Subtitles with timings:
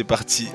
[0.00, 0.48] C'est parti.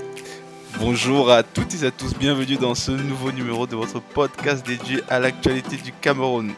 [0.79, 5.03] Bonjour à toutes et à tous, bienvenue dans ce nouveau numéro de votre podcast dédié
[5.07, 6.53] à l'actualité du Cameroun.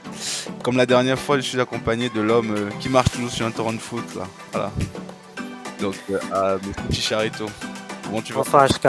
[0.63, 3.51] Comme la dernière fois, je suis accompagné de l'homme euh, qui marche toujours sur un
[3.51, 4.05] terrain de foot.
[4.15, 4.23] Là.
[4.53, 4.71] Voilà.
[5.81, 7.47] Donc, euh, à mon petit Charito.
[8.05, 8.43] Comment tu vas?
[8.43, 8.87] Bonsoir HK.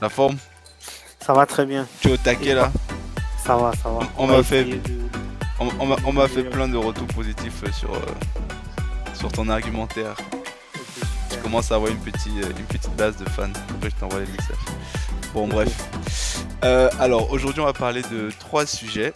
[0.00, 0.36] La forme?
[1.24, 1.86] Ça va très bien.
[2.00, 2.72] Tu es au taquet là?
[3.44, 4.00] Ça va, ça va.
[4.18, 4.90] On va m'a fait- essayer de-
[5.60, 8.00] On, on m'a- on m'a fait plein de retours positifs euh, sur, euh,
[9.14, 10.16] sur ton argumentaire.
[11.42, 13.50] Commence à avoir une petite, euh, une petite base de fans.
[13.70, 14.56] Après, je t'envoie les messages.
[15.34, 16.40] Bon, bref.
[16.64, 19.12] Euh, alors, aujourd'hui, on va parler de trois sujets.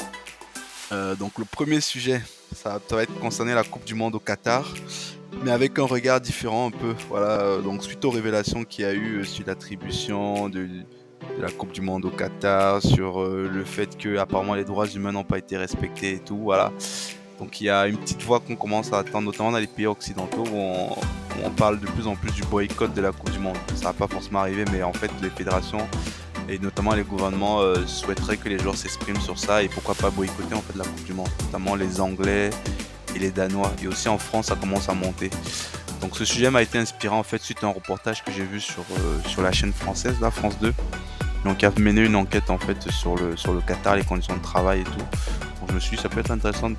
[0.90, 2.20] Euh, donc, le premier sujet,
[2.52, 4.74] ça, va être concerné la Coupe du Monde au Qatar,
[5.44, 6.94] mais avec un regard différent un peu.
[7.08, 10.68] Voilà, donc, suite aux révélations qu'il y a eu sur l'attribution de,
[11.38, 15.24] la Coupe du Monde au Qatar, sur le fait que apparemment les droits humains n'ont
[15.24, 16.72] pas été respectés et tout, voilà.
[17.38, 19.86] Donc il y a une petite voix qu'on commence à attendre, notamment dans les pays
[19.86, 20.56] occidentaux, où
[21.44, 23.56] on, parle de plus en plus du boycott de la Coupe du Monde.
[23.74, 25.86] Ça va pas forcément arriver, mais en fait les fédérations
[26.48, 30.10] et notamment les gouvernements euh, souhaiteraient que les joueurs s'expriment sur ça et pourquoi pas
[30.10, 32.50] boycotter en fait la Coupe du Monde, notamment les Anglais
[33.14, 33.72] et les Danois.
[33.82, 35.30] Et aussi en France, ça commence à monter.
[36.00, 38.60] Donc ce sujet m'a été inspiré en fait suite à un reportage que j'ai vu
[38.60, 40.72] sur, euh, la chaîne française, la France 2.
[41.44, 42.44] Donc a mené une enquête
[42.90, 45.45] sur le, sur le Qatar, les conditions de travail et tout.
[45.66, 46.70] Donc je me suis dit ça peut être intéressant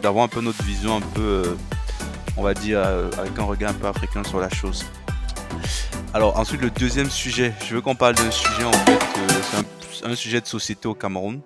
[0.00, 1.54] d'avoir un peu notre vision un peu, euh,
[2.38, 4.86] on va dire, euh, avec un regard un peu africain sur la chose.
[6.14, 10.06] Alors ensuite le deuxième sujet, je veux qu'on parle d'un sujet en fait, euh, c'est
[10.06, 11.42] un, sujet de société au Cameroun.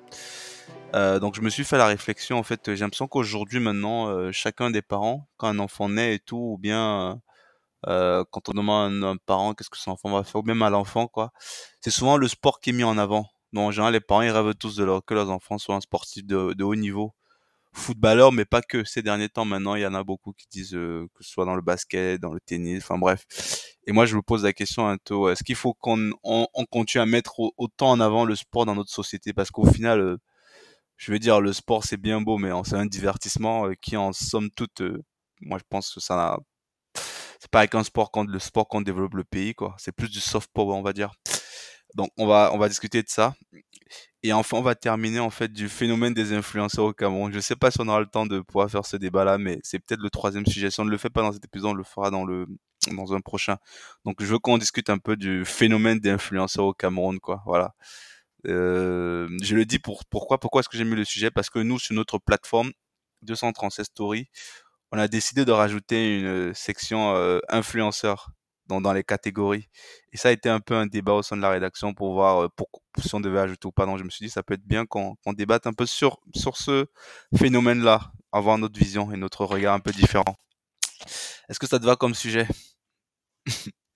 [0.95, 4.81] Donc je me suis fait la réflexion en fait, j'ai l'impression qu'aujourd'hui maintenant, chacun des
[4.81, 7.21] parents, quand un enfant naît et tout, ou bien
[7.85, 10.63] quand on demande à un, un parent qu'est-ce que son enfant va faire, ou même
[10.63, 11.33] à l'enfant quoi,
[11.81, 13.27] c'est souvent le sport qui est mis en avant.
[13.59, 16.63] En général les parents rêvent tous de leur, que leurs enfants soient un sportif de,
[16.63, 17.15] haut niveau
[17.73, 18.85] footballeur, mais pas que.
[18.85, 21.45] Ces derniers temps, maintenant, il y en a beaucoup qui disent euh, que ce soit
[21.45, 23.27] dans le basket, dans le tennis, enfin bref.
[23.87, 26.65] Et moi, je me pose la question un peu, est-ce qu'il faut qu'on on, on
[26.67, 29.33] continue à mettre au- autant en avant le sport dans notre société?
[29.33, 30.17] Parce qu'au final, euh,
[30.97, 34.13] je veux dire, le sport, c'est bien beau, mais c'est un divertissement euh, qui, en
[34.13, 34.83] somme toute,
[35.41, 36.39] moi, je pense que ça n'a...
[37.41, 37.83] C'est pas avec un
[38.25, 39.75] le sport qu'on développe le pays, quoi.
[39.79, 41.13] C'est plus du soft power, on va dire.
[41.97, 43.35] Donc, on va, on va discuter de ça.
[44.23, 47.33] Et enfin, on va terminer en fait du phénomène des influenceurs au Cameroun.
[47.33, 49.79] Je sais pas si on aura le temps de pouvoir faire ce débat-là, mais c'est
[49.79, 50.71] peut-être le troisième sujet.
[50.71, 52.47] Si on ne le fait pas dans cet épisode, on le fera dans le
[52.93, 53.57] dans un prochain.
[54.05, 57.43] Donc, je veux qu'on discute un peu du phénomène des influenceurs au Cameroun, quoi.
[57.47, 57.75] Voilà.
[58.47, 61.31] Euh, je le dis pour pourquoi pourquoi est-ce que j'ai mis le sujet?
[61.31, 62.73] Parce que nous, sur notre plateforme
[63.23, 64.29] 236 Story,
[64.93, 68.31] on a décidé de rajouter une section euh, influenceurs
[68.67, 69.69] dans, dans les catégories.
[70.13, 72.45] Et ça a été un peu un débat au sein de la rédaction pour voir
[72.45, 72.69] euh, pour,
[72.99, 73.87] si on devait ajouter ou pas.
[73.87, 76.21] Donc je me suis dit, ça peut être bien qu'on qu'on débatte un peu sur,
[76.35, 76.87] sur ce
[77.37, 80.37] phénomène-là, avoir notre vision et notre regard un peu différent.
[81.49, 82.47] Est-ce que ça te va comme sujet?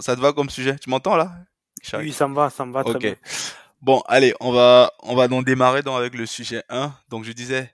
[0.00, 0.76] Ça te va comme sujet?
[0.78, 1.32] Tu m'entends là?
[1.94, 3.14] Oui, ça me va, ça me va très bien.
[3.80, 6.92] Bon, allez, on va, on va donc démarrer donc avec le sujet 1.
[7.08, 7.72] Donc, je disais,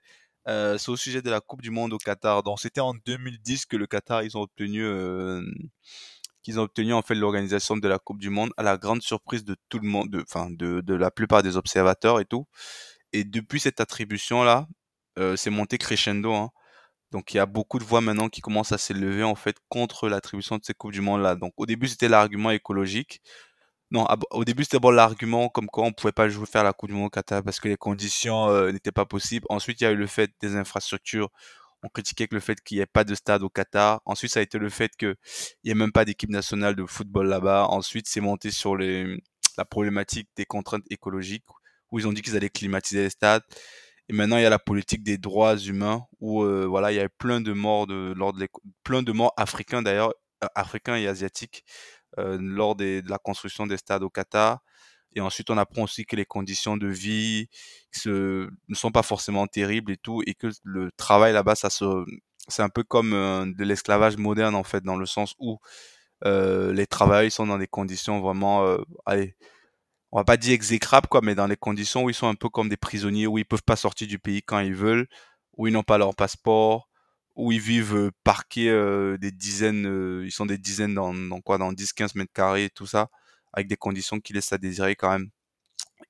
[0.49, 2.43] euh, c'est au sujet de la Coupe du Monde au Qatar.
[2.43, 5.43] Donc, c'était en 2010 que le Qatar, ils ont obtenu, euh,
[6.43, 9.45] qu'ils ont obtenu en fait l'organisation de la Coupe du Monde à la grande surprise
[9.45, 12.47] de tout le monde, de, enfin, de, la plupart des observateurs et tout.
[13.13, 14.69] Et depuis cette attribution-là,
[15.19, 16.51] euh, c'est monté crescendo, hein.
[17.13, 20.09] Donc, il y a beaucoup de voix maintenant qui commencent à s'élever en fait contre
[20.09, 21.37] l'attribution de ces Coupes du Monde-là.
[21.37, 23.23] Donc, au début, c'était l'argument écologique.
[23.93, 26.89] Non, au début, c'était bon l'argument comme quoi on pouvait pas jouer faire la Coupe
[26.91, 29.47] du Monde au Qatar parce que les conditions euh, n'étaient pas possibles.
[29.49, 31.31] Ensuite, il y a eu le fait des infrastructures.
[31.85, 34.01] On critiquait que le fait qu'il n'y ait pas de stade au Qatar.
[34.05, 35.15] Ensuite, ça a été le fait qu'il
[35.65, 37.67] n'y ait même pas d'équipe nationale de football là-bas.
[37.71, 41.45] Ensuite, c'est monté sur la problématique des contraintes écologiques
[41.93, 43.43] où ils ont dit qu'ils allaient climatiser les stades.
[44.09, 47.01] Et maintenant, il y a la politique des droits humains où euh, voilà, il y
[47.01, 48.49] a eu plein de morts de, lors de
[48.85, 50.13] plein de morts africains d'ailleurs,
[50.45, 51.65] euh, africains et asiatiques
[52.17, 54.61] lors des- de la construction des stades au Qatar.
[55.15, 57.49] Et ensuite, on apprend aussi que les conditions de vie
[58.07, 61.85] ne sont pas forcément terribles et tout, et que le travail là-bas, ça se,
[62.49, 65.59] c'est un peu comme euh, de l'esclavage moderne en fait, dans le sens où
[66.25, 69.37] euh, les travailleurs sont dans des conditions vraiment, euh, allez,
[70.13, 72.49] on va pas dire exécrables quoi, mais dans les conditions où ils sont un peu
[72.49, 75.09] comme des prisonniers, où ils peuvent pas sortir du pays quand ils veulent,
[75.57, 76.89] où ils n'ont pas leur passeport,
[77.37, 78.71] où ils vivent parqués
[79.21, 83.09] des dizaines, ils sont des dizaines dans, quoi, dans 10-15 mètres carrés, tout ça,
[83.53, 85.29] avec des conditions qui laissent à désirer quand même.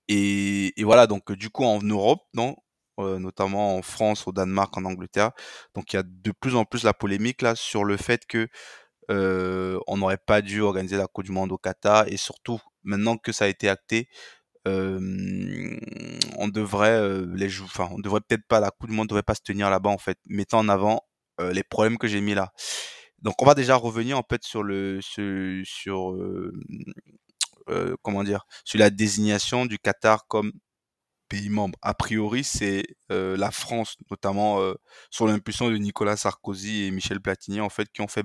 [0.09, 2.57] Et, voilà, donc du coup en Europe, non,
[2.99, 5.33] notamment en France, au Danemark, en Angleterre,
[5.75, 8.49] donc il y a de plus en plus la polémique là sur le fait que
[9.09, 13.33] on n'aurait pas dû organiser la Coupe du Monde au Qatar et surtout maintenant que
[13.33, 14.09] ça a été acté,
[16.39, 19.35] on devrait euh, les enfin on devrait peut-être pas la Coupe du Monde devrait pas
[19.35, 21.03] se tenir là-bas en fait, mettant en avant
[21.41, 22.53] euh, les problèmes que j'ai mis là.
[23.21, 26.53] Donc, on va déjà revenir en fait sur le sur, euh,
[27.69, 30.53] euh, comment dire sur la désignation du Qatar comme
[31.29, 31.79] pays membre.
[31.83, 34.61] A priori, c'est la France, notamment
[35.11, 38.25] sur l'impulsion de Nicolas Sarkozy et Michel Platini, en fait, qui ont fait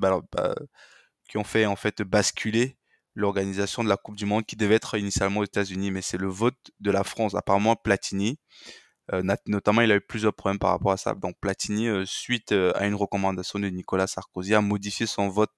[1.30, 2.78] qui ont fait en fait basculer
[3.16, 6.28] l'organisation de la Coupe du Monde qui devait être initialement aux États-Unis, mais c'est le
[6.28, 7.36] vote de la France.
[7.36, 8.40] Apparemment, Platini,
[9.48, 11.14] notamment, il a eu plusieurs problèmes par rapport à ça.
[11.16, 15.52] Donc, Platini, euh, suite euh, à une recommandation de Nicolas Sarkozy, a modifié son vote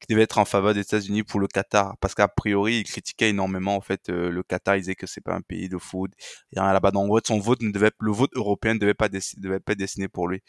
[0.00, 3.30] qui devait être en faveur des États-Unis pour le Qatar, parce qu'a priori, il critiquait
[3.30, 6.10] énormément en fait euh, le Qatar, il disait que c'est pas un pays de foot,
[6.52, 6.90] il y là-bas.
[6.90, 10.08] Donc, son vote ne devait, le vote européen ne devait pas devait pas être destiné
[10.08, 10.42] pour lui.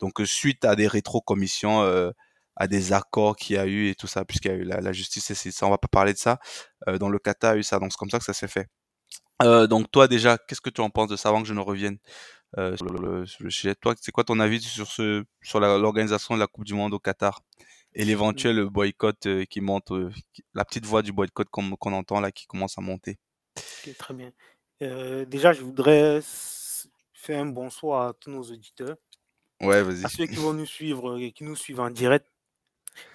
[0.00, 2.10] Donc, euh, suite à des rétro-commissions, euh,
[2.56, 4.80] à des accords qu'il y a eu et tout ça, puisqu'il y a eu la,
[4.80, 6.40] la justice et ça, on va pas parler de ça.
[6.88, 8.48] Euh, dans le Qatar, il a eu ça, donc c'est comme ça que ça s'est
[8.48, 8.68] fait.
[9.42, 11.60] Euh, donc toi déjà, qu'est-ce que tu en penses de ça avant que je ne
[11.60, 11.98] revienne
[12.58, 13.74] euh, sur, le, sur le sujet?
[13.74, 16.98] Toi, c'est quoi ton avis sur ce sur l'organisation de la Coupe du Monde au
[16.98, 17.40] Qatar
[17.94, 19.92] et l'éventuel boycott euh, qui monte,
[20.32, 23.18] qui- la petite voix du boycott qu'on entend là qui commence à monter?
[23.98, 24.32] Très bien.
[24.80, 26.20] Déjà, je voudrais
[27.12, 28.96] faire un bonsoir à tous nos auditeurs,
[29.60, 30.04] Ouais, vas-y.
[30.04, 32.26] à ceux qui vont nous suivre et qui nous suivent en direct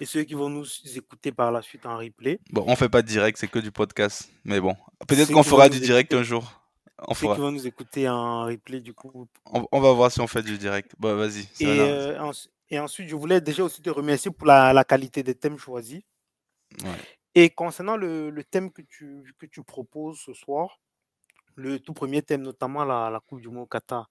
[0.00, 0.66] et ceux qui vont nous
[0.96, 2.40] écouter par la suite en replay.
[2.50, 4.76] Bon, on fait pas de direct, c'est que du podcast, mais bon,
[5.08, 6.60] peut-être qu'on fera du direct écouter, un jour.
[7.06, 9.28] On ceux qui vont nous écouter en replay, du coup.
[9.46, 10.92] On, on va voir si on fait du direct.
[10.98, 12.32] Bon, vas-y, Et, euh,
[12.70, 16.02] et ensuite, je voulais déjà aussi te remercier pour la, la qualité des thèmes choisis.
[16.82, 16.90] Ouais.
[17.34, 20.80] Et concernant le, le thème que tu, que tu proposes ce soir,
[21.56, 24.08] le tout premier thème, notamment la, la Coupe du Monde Qatar,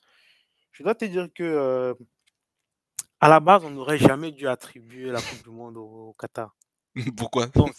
[0.71, 1.93] je dois te dire que euh,
[3.23, 6.53] à la base, on n'aurait jamais dû attribuer la Coupe du Monde au, au Qatar.
[7.17, 7.47] Pourquoi?
[7.47, 7.73] Donc,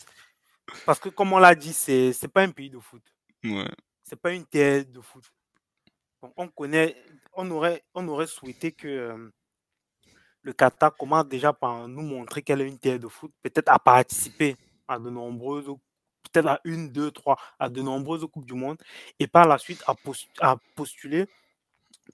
[0.86, 3.02] parce que comme on l'a dit, c'est c'est pas un pays de foot,
[3.44, 3.68] Ouais.
[4.02, 5.22] c'est pas une terre de foot.
[6.22, 6.96] Donc, on connaît,
[7.34, 9.28] on aurait, on aurait souhaité que euh,
[10.40, 13.78] le Qatar commence déjà par nous montrer qu'elle est une terre de foot, peut-être à
[13.78, 14.56] participer
[14.88, 15.66] à de nombreuses,
[16.22, 18.78] peut-être à une, deux, trois, à de nombreuses Coupes du Monde,
[19.18, 19.84] et par la suite
[20.40, 21.26] à postuler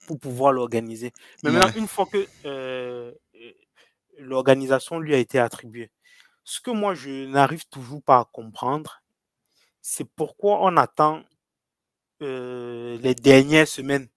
[0.07, 1.11] pour pouvoir l'organiser.
[1.43, 1.79] Mais maintenant, Ouais.
[1.79, 3.51] une fois que euh, euh,
[4.19, 5.91] l'organisation lui a été attribuée,
[6.43, 9.01] ce que moi je n'arrive toujours pas à comprendre,
[9.81, 11.23] c'est pourquoi on attend
[12.21, 14.07] euh, les dernières semaines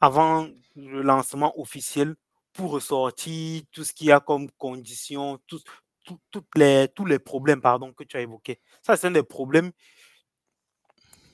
[0.00, 2.14] avant le lancement officiel
[2.52, 5.60] pour ressortir tout ce qu'il y a comme conditions, tout-
[6.04, 8.60] tout- toutes les, tous les problèmes pardon, que tu as évoqués.
[8.82, 9.72] Ça, c'est un des problèmes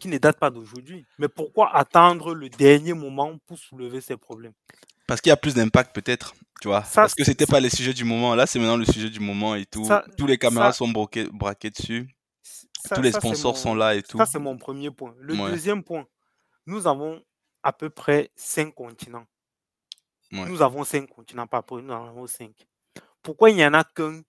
[0.00, 1.06] qui ne datent pas d'aujourd'hui.
[1.18, 4.52] Mais pourquoi attendre le dernier moment pour soulever ces problèmes?
[5.06, 6.82] Parce qu'il y a plus d'impact peut-être, tu vois?
[6.84, 8.34] Ça, Parce que c'était pas les sujets du moment.
[8.34, 9.84] Là, c'est maintenant le sujet du moment et tout.
[9.84, 12.08] Ça- Tous les caméras ça- sont braquées, braquées dessus.
[12.94, 14.16] Tous les sponsors mon- sont là et tout.
[14.18, 15.14] Ça, c'est mon premier point.
[15.18, 15.50] Le Ouais.
[15.50, 16.06] deuxième point,
[16.66, 17.22] nous avons
[17.62, 19.26] à peu près cinq continents.
[20.32, 20.46] Ouais.
[20.46, 22.52] Nous avons cinq continents, pas peu, nous en avons cinq.
[23.22, 24.22] Pourquoi il n'y en a qu'un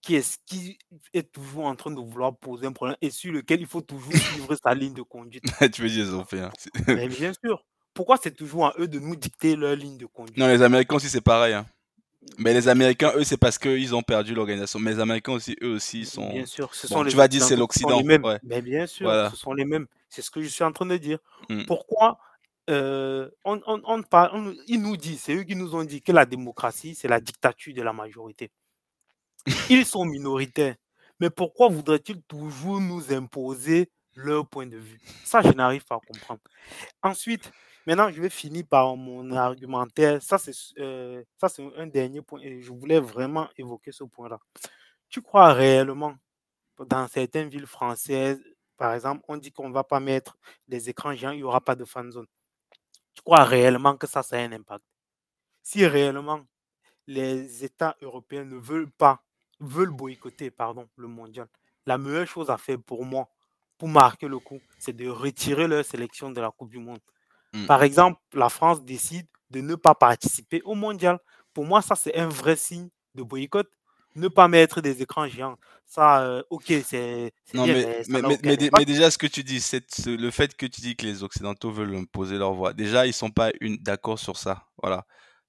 [0.00, 0.78] qui est, qui
[1.12, 4.12] est toujours en train de vouloir poser un problème et sur lequel il faut toujours
[4.14, 6.40] suivre sa ligne de conduite tu veux dire, ils ont fait.
[6.40, 6.52] hein.
[6.86, 7.64] Mais bien sûr.
[7.94, 10.36] Pourquoi c'est toujours à eux de nous dicter leur ligne de conduite?
[10.36, 11.54] Non, les Américains aussi, c'est pareil.
[11.54, 11.66] hein.
[12.36, 14.78] Mais les Américains, eux, c'est parce qu'ils ont perdu l'organisation.
[14.78, 16.28] Mais les Américains aussi, eux aussi, sont.
[16.30, 18.38] Bien sûr, ce Bon, sont tu les vas dire c'est l'Occident, ouais.
[18.44, 19.30] Mais bien sûr, Voilà.
[19.30, 19.86] ce sont les mêmes.
[20.08, 21.18] C'est ce que je suis en train de dire.
[21.48, 21.64] Mm.
[21.64, 22.18] Pourquoi
[22.70, 26.02] euh, on, on, on parle- on- ils nous disent, c'est eux qui nous ont dit
[26.02, 28.50] que la démocratie, c'est la dictature de la majorité.
[29.70, 30.76] Ils sont minoritaires.
[31.20, 35.00] Mais pourquoi voudraient-ils toujours nous imposer leur point de vue?
[35.24, 36.40] Ça, je n'arrive pas à comprendre.
[37.02, 37.50] Ensuite,
[37.86, 40.22] maintenant, je vais finir par mon argumentaire.
[40.22, 42.40] Ça, c'est euh, ça, c'est un dernier point.
[42.40, 44.38] Et je voulais vraiment évoquer ce point-là.
[45.08, 46.14] Tu crois réellement,
[46.78, 48.40] dans certaines villes françaises,
[48.76, 50.36] par exemple, on dit qu'on ne va pas mettre
[50.68, 52.26] des écrans géants, il n'y aura pas de fan zone.
[53.14, 54.84] Tu crois réellement que ça, ça a un impact?
[55.62, 56.40] Si réellement
[57.08, 59.20] les États européens ne veulent pas,
[59.60, 61.48] veulent boycotter pardon, le mondial,
[61.86, 63.28] la meilleure chose à faire pour moi,
[63.78, 67.00] pour marquer le coup, c'est de retirer leur sélection de la Coupe du Monde.
[67.52, 67.66] Mm.
[67.66, 71.18] Par exemple, la France décide de ne pas participer au mondial.
[71.54, 73.68] Pour moi, ça, c'est un vrai signe de boycott.
[74.14, 75.56] Ne pas mettre des écrans géants.
[75.86, 79.84] Ça, euh, ok, c'est Non, bien, mais, mais dé- déjà, ce que tu dis, c'est
[79.94, 82.72] ce- le fait que tu dis que les Occidentaux veulent imposer leur voix.
[82.72, 84.66] Déjà, ils sont pas d'accord sur ça.
[84.82, 85.06] Voilà.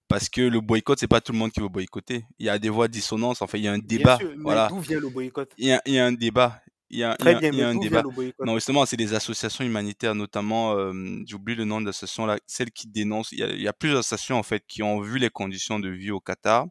[0.10, 2.26] Parce que le boycott, c'est pas tout le monde qui veut boycotter.
[2.40, 3.42] Il y a des voix dissonances.
[3.42, 4.18] Enfin, il y a un Bien débat.
[4.18, 4.68] sûr, mais Voilà.
[4.68, 5.52] d'où vient le boycott?
[5.58, 6.62] Il y a, il y a un débat.
[6.90, 8.04] Il y a, il y Très a- bien, il y a mais un débat.
[8.44, 10.92] Non, justement, c'est des associations humanitaires, notamment, euh,
[11.28, 13.32] j'oublie le nom de l'association là, celle qui dénonce.
[13.32, 15.80] Il y, a, il y a plusieurs associations en fait qui ont vu les conditions
[15.80, 16.66] de vie au Qatar,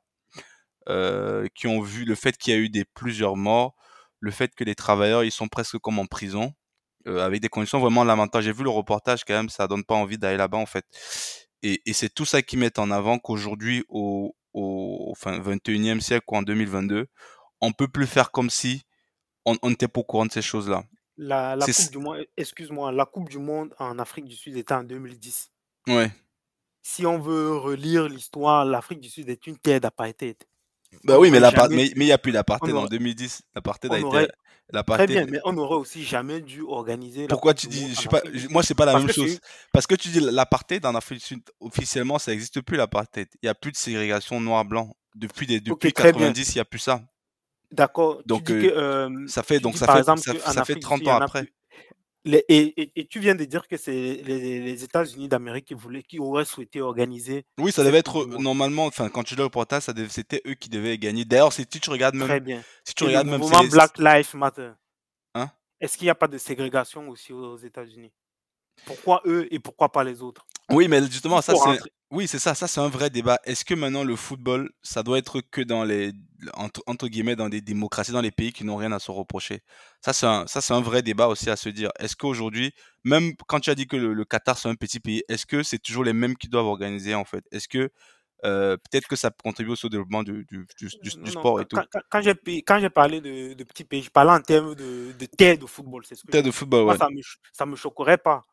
[0.88, 3.74] euh, qui ont vu le fait qu'il y a eu des plusieurs morts,
[4.18, 6.52] le fait que les travailleurs ils sont presque comme en prison,
[7.06, 8.42] euh, avec des conditions vraiment lamentables.
[8.42, 10.84] J'ai vu le reportage quand même, ça donne pas envie d'aller là-bas en fait.
[11.62, 16.26] Et, et c'est tout ça qui met en avant qu'aujourd'hui au, au enfin, 21e siècle
[16.28, 17.06] ou en 2022,
[17.60, 18.82] on peut plus faire comme si
[19.44, 20.84] on n'était pas au courant de ces choses-là.
[21.16, 24.74] La, la coupe du monde, excuse-moi, la Coupe du Monde en Afrique du Sud était
[24.74, 25.50] en 2010.
[25.88, 26.12] Ouais.
[26.82, 30.36] Si on veut relire l'histoire, l'Afrique du Sud est une terre d'apartheid.
[31.04, 33.42] Bah oui, mais il n'y a plus d'apartheid en 2010.
[33.54, 34.28] L'apartheid a été.
[34.86, 37.26] Très bien, mais on n'aurait aussi jamais dû organiser.
[37.26, 39.38] Pourquoi tu dis, je sais pas, moi c'est pas la même chose.
[39.72, 43.28] Parce que tu dis l'apartheid en Afrique du Sud, officiellement ça n'existe plus l'apartheid.
[43.42, 44.94] Il n'y a plus de ségrégation noir-blanc.
[45.14, 47.00] Depuis, des, depuis 90, il n'y a plus ça.
[47.72, 48.22] D'accord.
[48.24, 51.48] Donc, euh, ça fait, donc ça, fait, ça, fait 30 ans après.
[52.48, 56.80] Et, tu viens de dire que c'est les, États-Unis d'Amérique qui voulaient, qui auraient souhaité
[56.80, 57.44] organiser.
[57.58, 60.98] Oui, ça devait être normalement, enfin, quand tu l'as au portail, c'était eux qui devaient
[60.98, 61.24] gagner.
[61.24, 62.28] D'ailleurs, si tu regardes même.
[62.28, 62.62] Très bien.
[62.84, 63.68] Si tu regardes le même.
[63.70, 64.70] Black Lives Matter.
[65.34, 65.50] Hein?
[65.80, 68.12] Est-ce qu'il n'y a pas de ségrégation aussi aux États-Unis?
[68.84, 70.46] Pourquoi eux et pourquoi pas les autres?
[70.70, 71.80] Oui, mais justement, ça c'est.
[72.10, 73.38] Oui, c'est ça, ça c'est un vrai débat.
[73.44, 76.12] Est-ce que maintenant le football, ça doit être que dans les
[76.54, 79.60] entre, guillemets dans des démocraties, dans les pays qui n'ont rien à se reprocher?
[80.00, 81.90] Ça c'est un ça c'est un vrai débat aussi à se dire.
[81.98, 82.72] Est-ce qu'aujourd'hui,
[83.04, 85.78] même quand tu as dit que le, Qatar c'est un petit pays, est-ce que c'est
[85.78, 87.44] toujours les mêmes qui doivent organiser en fait?
[87.52, 87.90] Est-ce que
[88.44, 91.76] euh, peut-être que ça contribue au développement du, du, du, sport et tout?
[92.08, 95.26] Quand, j'ai, quand j'ai parlé de, de petits pays, je parlais en termes de, de
[95.26, 96.06] terre de football.
[96.06, 96.96] C'est ce que terre de football, ouais.
[96.96, 97.20] Ça me,
[97.52, 98.46] ça me choquerait pas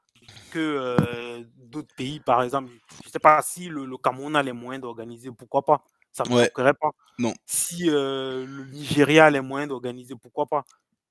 [0.51, 4.53] que euh, d'autres pays, par exemple, je ne sais pas si le, Cameroun a les
[4.53, 6.49] moyens d'organiser, pourquoi pas Ça ne me ouais.
[6.49, 6.91] pas.
[7.19, 7.33] Non.
[7.45, 10.63] Si euh, le Nigeria a les moyens d'organiser, pourquoi pas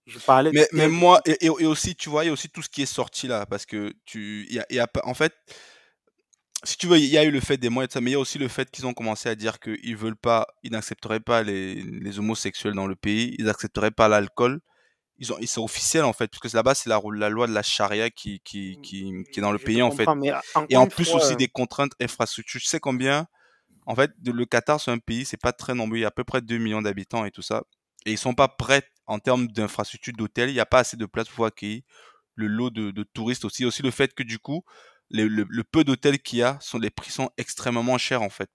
[0.07, 2.61] je parlais mais, mais moi, et, et, aussi, tu vois, il y a aussi tout
[2.61, 4.47] ce qui est sorti là, parce que tu.
[4.51, 5.33] Y a, y a, en fait,
[6.63, 8.21] si tu veux, il y a eu le fait des moyens, mais il y a
[8.21, 11.75] aussi le fait qu'ils ont commencé à dire qu'ils veulent pas, ils n'accepteraient pas les,
[11.77, 14.61] les homosexuels dans le pays, ils n'accepteraient pas l'alcool
[15.19, 17.53] ils ont, ils sont officiels en fait, parce que là-bas c'est la, la, loi de
[17.53, 20.07] la charia qui, qui, mmh, qui, qui est dans le pays en fait.
[20.69, 22.61] Et en plus aussi des contraintes infrastructures.
[22.61, 23.27] Je sais combien,
[23.87, 26.13] en fait, le Qatar c'est un pays, c'est pas très nombreux, il y a à
[26.13, 27.63] peu près 2 millions d'habitants et tout ça.
[28.07, 31.07] Et ils sont pas prêts en termes d'infrastructures d'hôtels, il n'y a pas assez de
[31.07, 31.83] place pour accueillir
[32.35, 33.65] le lot de, de touristes aussi.
[33.65, 34.65] Aussi le fait que du coup,
[35.11, 38.51] le, le peu d'hôtels qu'il y a, sont, les prix sont extrêmement chers en fait.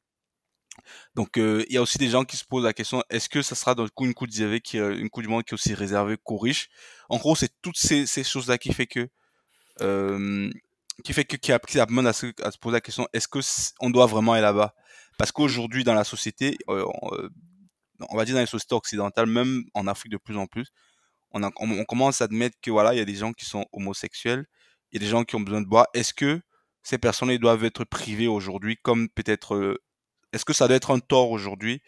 [1.16, 3.56] Donc il y a aussi des gens qui se posent la question est-ce que ça
[3.56, 6.38] sera dans coup une coupe qui une coupe du monde qui est aussi réservée qu'aux
[6.38, 6.70] riches?
[7.10, 9.10] En gros, c'est toutes ces, choses-là qui fait que
[11.04, 13.40] qui fait que qui, a, qui à se, poser la question est-ce que
[13.80, 14.74] on doit vraiment aller là-bas?
[15.18, 20.12] Parce qu'aujourd'hui dans la société, on, va dire dans les sociétés occidentales, même en Afrique
[20.12, 20.68] de plus en plus,
[21.32, 24.46] on, on, commence à admettre que voilà, il y a des gens qui sont homosexuels,
[24.92, 25.88] il y a des gens qui ont besoin de boire.
[25.94, 26.42] Est-ce que
[26.84, 29.80] ces personnes doivent être privées aujourd'hui, comme peut-être
[30.34, 31.82] est-ce que ça doit être un tort aujourd'hui?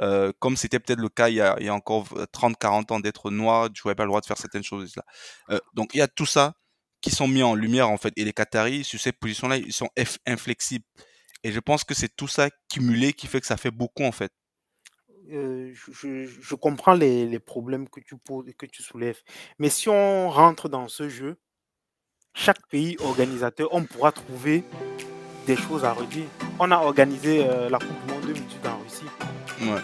[0.00, 3.86] Euh, comme c'était peut-être le cas il y a, encore 30-40 ans d'être noir, tu
[3.86, 5.04] n'avais pas le droit de faire certaines choses-là.
[5.50, 6.54] Euh, donc il y a tout ça
[7.00, 8.12] qui sont mis en lumière en fait.
[8.16, 9.88] Et les Qataris, sur ces positions-là, ils sont
[10.26, 10.84] inflexibles.
[11.44, 14.12] Et je pense que c'est tout ça cumulé qui fait que ça fait beaucoup en
[14.12, 14.32] fait.
[15.32, 19.20] Euh, je, comprends les, les, problèmes que tu poses que tu soulèves.
[19.58, 21.36] Mais si on rentre dans ce jeu,
[22.32, 24.62] chaque pays organisateur, on pourra trouver
[25.46, 26.26] des choses à redire.
[26.58, 29.76] On a organisé euh, la Coupe du Monde 2018 en Russie.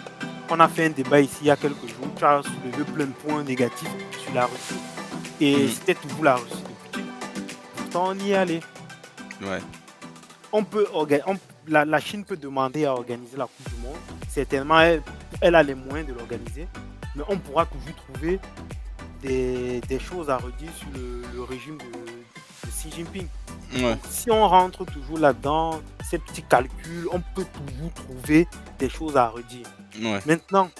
[0.50, 2.08] On a fait un débat ici il y a quelques jours.
[2.16, 3.88] Tu as soulevé plein de points négatifs
[4.22, 4.74] sur la Russie.
[5.40, 5.68] Et mm.
[5.68, 7.12] c'était toujours la Russie de Poutine.
[7.76, 8.60] Pourtant, on y est allé.
[9.40, 9.60] Ouais.
[10.52, 10.86] On peut
[11.68, 13.96] la, la, Chine peut demander à organiser la Coupe du Monde.
[14.28, 14.80] Certainement,
[15.40, 16.66] elle, a les moyens de l'organiser.
[17.14, 18.40] Mais on pourra toujours trouver
[19.22, 23.26] des, des, choses à redire sur le, régime de, de Xi Jinping.
[24.08, 28.46] Si on rentre toujours là-dedans, ces petits calculs, on peut toujours trouver
[28.78, 29.66] des choses à redire.
[30.26, 30.70] Maintenant,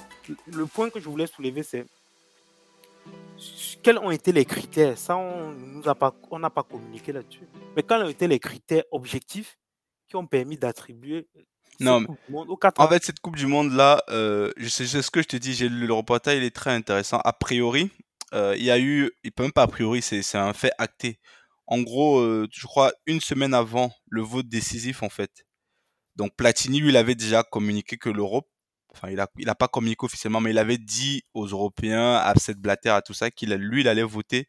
[0.46, 1.86] le point que je voulais soulever, c'est
[3.82, 4.96] quels ont été les critères?
[4.96, 7.48] Ça, on n'a pas, pas communiqué là-dessus.
[7.74, 9.58] Mais quels ont été les critères objectifs
[10.08, 11.26] qui ont permis d'attribuer
[11.80, 12.04] non,
[12.78, 15.68] en fait, cette Coupe du Monde-là, euh, je sais, ce que je te dis, j'ai
[15.68, 17.18] lu le reportage, il est très intéressant.
[17.24, 17.90] A priori,
[18.34, 21.18] euh, il y a eu, il peut même pas a priori, c'est un fait acté.
[21.72, 25.30] En gros, euh, je crois une semaine avant le vote décisif en fait.
[26.16, 28.46] Donc Platini, lui, il avait déjà communiqué que l'Europe,
[28.94, 32.34] enfin il a, il a pas communiqué officiellement, mais il avait dit aux Européens, à
[32.36, 34.48] cette Blatter, à tout ça, qu'il lui, il allait voter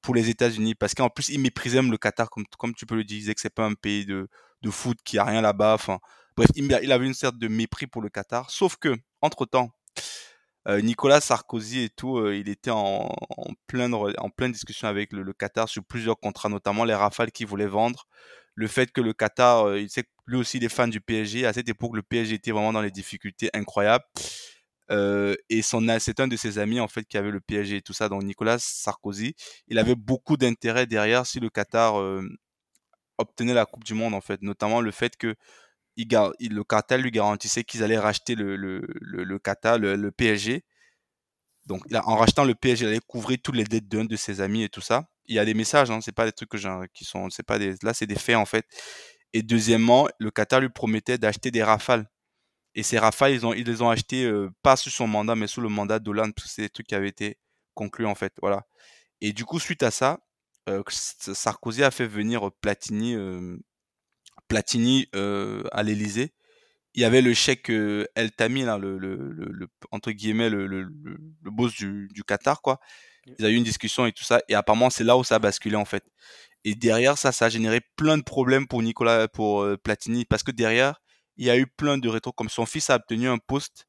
[0.00, 2.96] pour les États-Unis parce qu'en plus il méprisait même le Qatar comme comme tu peux
[2.96, 4.28] le dire, il disait que c'est pas un pays de
[4.62, 5.74] de foot qui a rien là-bas.
[5.74, 5.98] Enfin
[6.36, 8.50] bref, il, il avait une sorte de mépris pour le Qatar.
[8.50, 9.83] Sauf que entre temps, euh,
[10.66, 15.84] Nicolas Sarkozy et tout, euh, il était en, en, pleine, discussion avec le, Qatar sur
[15.84, 18.06] plusieurs contrats, notamment les rafales qu'il voulait vendre.
[18.54, 21.44] Le fait que le Qatar, euh, il sait lui aussi il est fan du PSG.
[21.44, 24.04] À cette époque, le PSG était vraiment dans les difficultés incroyables.
[24.90, 28.08] et c'est un de ses amis en fait qui avait le PSG et tout ça.
[28.08, 29.34] Donc Nicolas Sarkozy,
[29.68, 31.96] il avait beaucoup d'intérêt derrière si le Qatar
[33.18, 35.36] obtenait la Coupe du Monde en fait, notamment le fait que
[35.96, 40.64] il, le Qatar lui garantissait qu'ils allaient racheter le, le, le, Qatar, le, PSG.
[41.66, 44.64] Donc, en rachetant le PSG, il allait couvrir toutes les dettes d'un de ses amis
[44.64, 45.08] et tout ça.
[45.26, 46.50] Il y a des messages, hein, c'est pas des trucs
[46.92, 48.66] qui sont, c'est pas des, là c'est des faits en fait.
[49.32, 52.06] Et deuxièmement, le Qatar lui promettait d'acheter des Rafales.
[52.74, 55.46] Et ces Rafales, ils, ont, ils les ont achetés euh, pas sous son mandat, mais
[55.46, 57.38] sous le mandat d'Hollande, parce que c'est des trucs qui avaient été
[57.74, 58.34] conclus en fait.
[58.42, 58.66] Voilà.
[59.20, 60.20] Et du coup, suite à ça,
[60.68, 63.56] euh, Sarkozy a fait venir Platini, euh,
[64.48, 66.32] Platini à l'Elysée.
[66.94, 70.88] Il y avait le chèque El Tami, là, le, le, entre guillemets, le, le,
[71.42, 72.78] boss du, du Qatar, quoi.
[73.38, 74.40] Ils ont eu une discussion et tout ça.
[74.48, 76.04] Et apparemment, c'est là où ça a basculé, en fait.
[76.62, 80.52] Et derrière ça, ça a généré plein de problèmes pour Nicolas, pour Platini, parce que
[80.52, 81.00] derrière,
[81.36, 82.32] il y a eu plein de rétros.
[82.32, 83.86] Comme son fils a obtenu un poste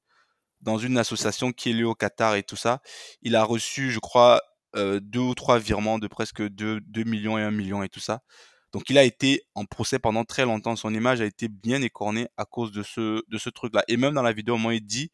[0.62, 2.82] dans une association qui est liée au Qatar et tout ça.
[3.22, 4.42] Il a reçu, je crois,
[4.76, 8.22] deux ou trois virements de presque 2, 2 millions et 1 million et tout ça.
[8.76, 10.76] Donc il a été en procès pendant très longtemps.
[10.76, 13.86] Son image a été bien écornée à cause de ce, de ce truc-là.
[13.88, 15.14] Et même dans la vidéo, moi, il dit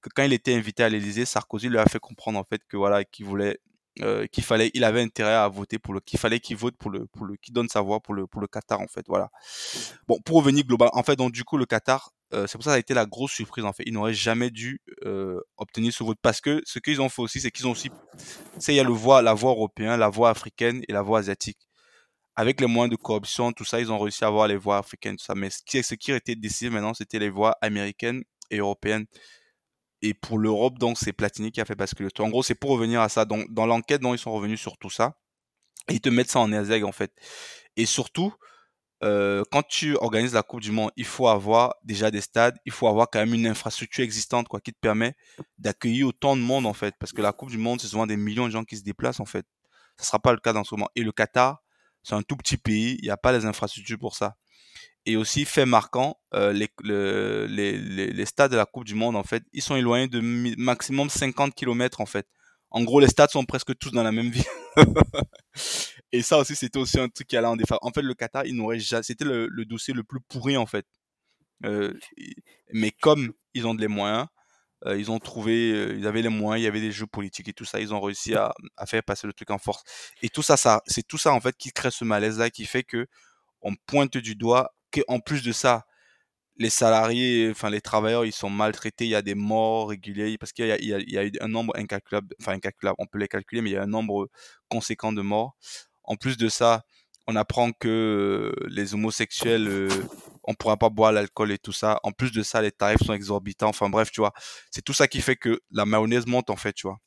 [0.00, 2.76] que quand il était invité à l'Élysée, Sarkozy lui a fait comprendre en fait que
[2.76, 3.58] voilà, qu'il voulait
[4.02, 6.88] euh, qu'il fallait, il avait intérêt à voter pour le, qu'il fallait qu'il vote pour
[6.92, 9.28] le, pour le, qu'il donne sa voix pour le, pour le Qatar en fait, voilà.
[10.06, 12.70] Bon, pour revenir global, en fait, donc du coup le Qatar, euh, c'est pour ça
[12.70, 13.82] que ça a été la grosse surprise en fait.
[13.86, 17.40] Ils n'auraient jamais dû euh, obtenir ce vote parce que ce qu'ils ont fait aussi,
[17.40, 17.90] c'est qu'ils ont aussi,
[18.60, 21.18] c'est il y a le voix, la voix européenne, la voix africaine et la voix
[21.18, 21.58] asiatique.
[22.40, 25.14] Avec les moyens de corruption, tout ça, ils ont réussi à avoir les voix africaines,
[25.18, 25.34] tout ça.
[25.34, 29.04] Mais ce qui, ce qui été décidé maintenant, c'était les voix américaines et européennes.
[30.00, 32.70] Et pour l'Europe, donc, c'est Platini qui a fait basculer le En gros, c'est pour
[32.70, 33.26] revenir à ça.
[33.26, 35.18] Donc, dans l'enquête, dont ils sont revenus sur tout ça.
[35.90, 37.12] Et ils te mettent ça en exergue, en fait.
[37.76, 38.32] Et surtout,
[39.04, 42.72] euh, quand tu organises la Coupe du Monde, il faut avoir déjà des stades, il
[42.72, 45.14] faut avoir quand même une infrastructure existante, quoi, qui te permet
[45.58, 46.94] d'accueillir autant de monde, en fait.
[46.98, 49.20] Parce que la Coupe du Monde, c'est souvent des millions de gens qui se déplacent,
[49.20, 49.44] en fait.
[49.98, 50.88] Ça sera pas le cas dans ce moment.
[50.96, 51.60] Et le Qatar,
[52.02, 54.36] c'est un tout petit pays, il n'y a pas les infrastructures pour ça.
[55.06, 59.22] Et aussi, fait marquant, euh, les, les, les, stades de la Coupe du Monde, en
[59.22, 60.20] fait, ils sont éloignés de
[60.58, 62.26] maximum 50 km, en fait.
[62.70, 64.44] En gros, les stades sont presque tous dans la même ville.
[66.12, 67.56] et ça aussi, c'était aussi un truc qui allait en.
[67.80, 70.86] En fait, le Qatar, il n'aurait jamais, c'était le, dossier le plus pourri, en fait.
[71.64, 71.92] Euh,
[72.72, 74.26] mais comme ils ont des moyens,
[74.86, 77.52] euh, ils ont trouvé, ils avaient les moyens, il y avait des jeux politiques et
[77.52, 78.52] tout ça, ils ont réussi à,
[78.86, 79.82] faire passer le truc en force.
[80.22, 83.06] Et tout ça, c'est tout ça en fait qui crée ce malaise-là, qui fait que
[83.62, 84.72] on pointe du doigt
[85.08, 85.86] en plus de ça,
[86.56, 90.52] les salariés, enfin les travailleurs, ils sont maltraités, il y a des morts réguliers, parce
[90.52, 93.70] qu'il y, y, a eu un nombre incalculable, enfin incalculable, on peut les calculer, mais
[93.70, 94.28] il y a un nombre
[94.68, 95.56] conséquent de morts.
[96.04, 96.84] En plus de ça,
[97.30, 99.88] on apprend que les homosexuels, euh,
[100.44, 102.00] on pourra pas boire l'alcool et tout ça.
[102.02, 103.68] En plus de ça, les tarifs sont exorbitants.
[103.68, 104.32] Enfin bref, tu vois,
[104.70, 106.98] c'est tout ça qui fait que la mayonnaise monte en fait, tu vois.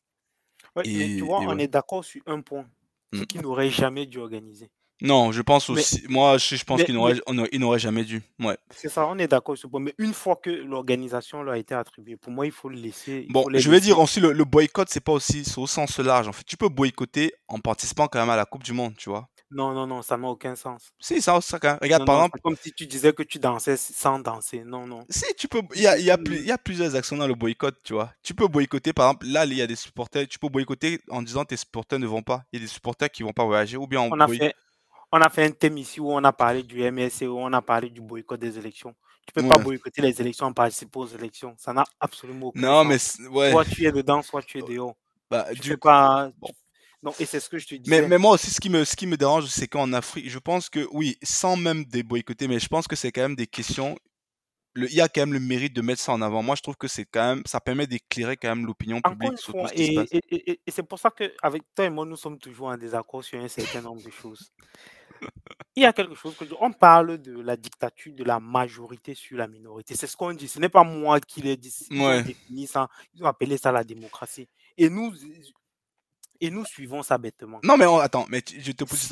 [0.85, 2.65] et, tu vois, on est d'accord sur un point,
[3.11, 3.25] c'est mmh.
[3.25, 4.71] qu'ils n'auraient jamais dû organiser.
[5.01, 6.05] Non, je pense aussi.
[6.07, 8.21] moi, je, pense qu'il n'aurait jamais dû.
[8.39, 8.57] Ouais.
[8.69, 9.81] C'est ça, on est d'accord sur ce point.
[9.81, 13.27] Mais une fois que l'organisation leur a été attribuée, pour moi, il faut le laisser.
[13.29, 16.29] Bon, je vais dire aussi, le, le boycott, c'est pas aussi au sens large.
[16.29, 19.09] En fait, tu peux boycotter en participant quand même à la Coupe du Monde, tu
[19.09, 19.27] vois.
[19.53, 20.91] Non, non, non, ça n'a aucun sens.
[20.99, 22.39] Si, ça, ça Regarde, par exemple.
[22.41, 24.63] comme si tu disais que tu dansais sans danser.
[24.63, 25.05] Non, non.
[25.09, 25.61] Si, tu peux.
[25.75, 28.11] Il y a, y, a y a plusieurs actions dans le boycott, tu vois.
[28.23, 30.27] Tu peux boycotter, par exemple, là, il y a des supporters.
[30.27, 32.43] Tu peux boycotter en disant tes supporters ne vont pas.
[32.51, 33.77] Il y a des supporters qui vont pas voyager.
[33.77, 34.55] Ou bien on, a fait,
[35.11, 37.61] on a fait un thème ici où on a parlé du MSC, où on a
[37.61, 38.95] parlé du boycott des élections.
[39.25, 41.55] Tu peux pas boycotter les élections en participant aux élections.
[41.57, 42.97] Ça n'a absolument aucun non, mais
[43.29, 43.51] ouais.
[43.51, 44.95] Soit tu es dedans, soit tu es dehors.
[45.29, 46.31] Bah, du pas.
[47.03, 47.89] Non, et c'est ce que je te dis.
[47.89, 50.39] Mais, mais, moi aussi, ce qui me, ce qui me dérange, c'est qu'en Afrique, je
[50.39, 53.47] pense que, oui, sans même des boycotter, mais je pense que c'est quand même des
[53.47, 53.97] questions.
[54.75, 56.41] Le, il y a quand même le mérite de mettre ça en avant.
[56.41, 59.53] Moi, je trouve que c'est quand même, ça permet d'éclairer quand même l'opinion publique sur
[59.53, 60.07] tout ce qui et, se passe.
[60.11, 63.23] Et, et, et c'est pour ça qu'avec toi et moi, nous sommes toujours en désaccord
[63.23, 64.51] sur un certain nombre de choses
[65.75, 69.37] il y a quelque chose que on parle de la dictature de la majorité sur
[69.37, 69.95] la minorité.
[69.95, 70.47] C'est ce qu'on dit.
[70.47, 71.71] Ce n'est pas moi qui l'ai dit.
[71.71, 72.87] Ça.
[73.13, 74.47] Ils ont appelé ça la démocratie.
[74.77, 75.13] Et nous,
[76.41, 77.59] et nous suivons ça bêtement.
[77.63, 79.07] Non, mais attends, mais je te pose si,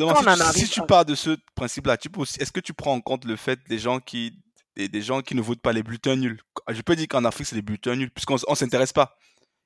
[0.60, 3.80] si, tu pars de ce principe-là, est-ce que tu prends en compte le fait des
[3.80, 4.34] gens qui,
[4.76, 6.42] des, des, gens qui ne votent pas les bulletins nuls?
[6.70, 9.16] Je peux dire qu'en Afrique, c'est les bulletins nuls, puisqu'on ne s'intéresse pas.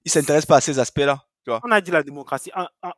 [0.03, 1.25] Ils ne s'intéressent pas à ces aspects-là.
[1.47, 2.51] On a dit la démocratie.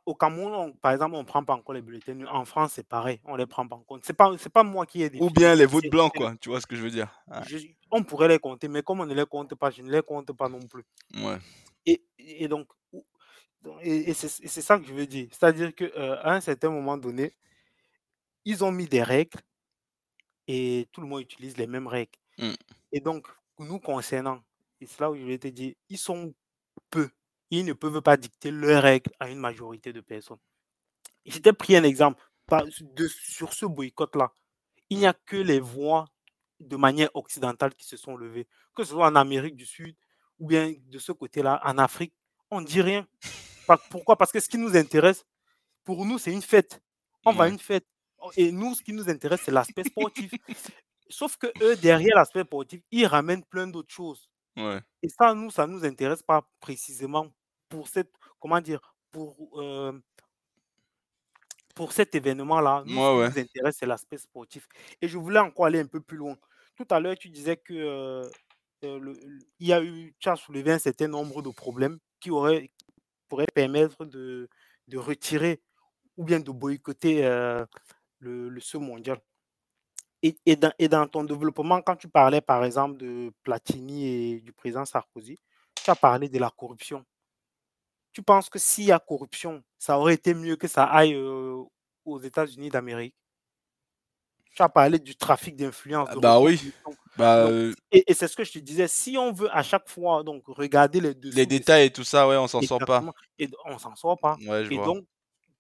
[0.06, 2.18] au Cameroun, par exemple, on ne prend pas encore les bulletins.
[2.32, 3.20] En France, c'est pareil.
[3.26, 4.06] On ne les prend pas en compte.
[4.06, 5.20] Ce n'est pas, pas moi qui ai dit.
[5.22, 6.36] Ou bien les votes blancs, quoi.
[6.40, 7.10] Tu vois ce que je veux dire.
[7.92, 10.32] on pourrait les compter, mais comme on ne les compte pas, je ne les compte
[10.34, 10.84] pas non plus.
[11.16, 11.38] Ouais.
[11.86, 12.68] Et, et donc,
[13.82, 15.28] et, c'est ça que je veux dire.
[15.32, 17.34] C'est-à-dire qu'à euh, un certain moment donné,
[18.46, 19.40] ils ont mis des règles
[20.48, 22.18] et tout le monde utilise les mêmes règles.
[22.38, 22.54] Mmh.
[22.92, 23.28] Et donc,
[23.60, 24.42] nous concernant,
[24.80, 26.34] et c'est là où je vais te dire, ils sont
[26.90, 27.10] peu
[27.50, 30.40] ils ne peuvent pas dicter leurs règles à une majorité de personnes.
[31.26, 32.22] J'étais pris un exemple
[32.82, 34.32] de, sur ce boycott-là.
[34.90, 36.06] Il n'y a que les voix
[36.60, 39.96] de manière occidentale qui se sont levés, que ce soit en Amérique du Sud
[40.40, 42.14] ou bien de ce côté-là, en Afrique,
[42.52, 43.08] on ne dit rien.
[43.90, 44.16] Pourquoi?
[44.18, 45.26] Parce que ce qui nous intéresse,
[45.84, 46.82] pour nous, c'est une fête.
[47.26, 47.86] On va à une fête.
[48.36, 50.32] Et nous, ce qui nous intéresse, c'est l'aspect sportif.
[51.10, 54.30] Sauf que eux, derrière l'aspect sportif, ils ramènent plein d'autres choses.
[55.04, 57.28] Et ça, nous, ça ne nous intéresse pas précisément
[57.70, 59.94] pour cette, comment dire, pour, euh,
[61.76, 62.84] pour cet événement-là.
[62.86, 64.68] Nous, ce qui nous intéresse, c'est l'aspect sportif.
[65.02, 66.38] Et je voulais encore aller un peu plus loin.
[66.76, 68.30] Tout à l'heure, tu disais que euh,
[68.84, 69.14] euh,
[69.60, 72.72] il y a eu, tu as soulevé un certain nombre de problèmes qui auraient,
[73.28, 74.50] pourraient permettre de,
[74.96, 75.62] retirer
[76.18, 77.24] ou bien de boycotter
[78.20, 79.20] le, le ce mondial.
[80.24, 84.52] Et, dans, et, dans, ton développement, quand tu parlais par exemple de Platini et du
[84.52, 85.38] président Sarkozy,
[85.76, 87.06] tu as parlé de la corruption.
[88.12, 92.20] Tu penses que s'il y a corruption, ça aurait été mieux que ça aille aux
[92.20, 93.16] États-Unis d'Amérique?
[94.58, 96.10] Tu as parlé du trafic d'influence.
[96.12, 96.74] Ah bah oui.
[97.16, 97.48] Bah,
[97.92, 98.88] et, c'est ce que je te disais.
[98.88, 102.38] Si on veut à chaque fois donc regarder les, les détails et tout ça, ouais,
[102.38, 103.04] on s'en sort pas.
[103.38, 104.36] Et on s'en sort pas.
[104.48, 105.06] Ouais, et donc,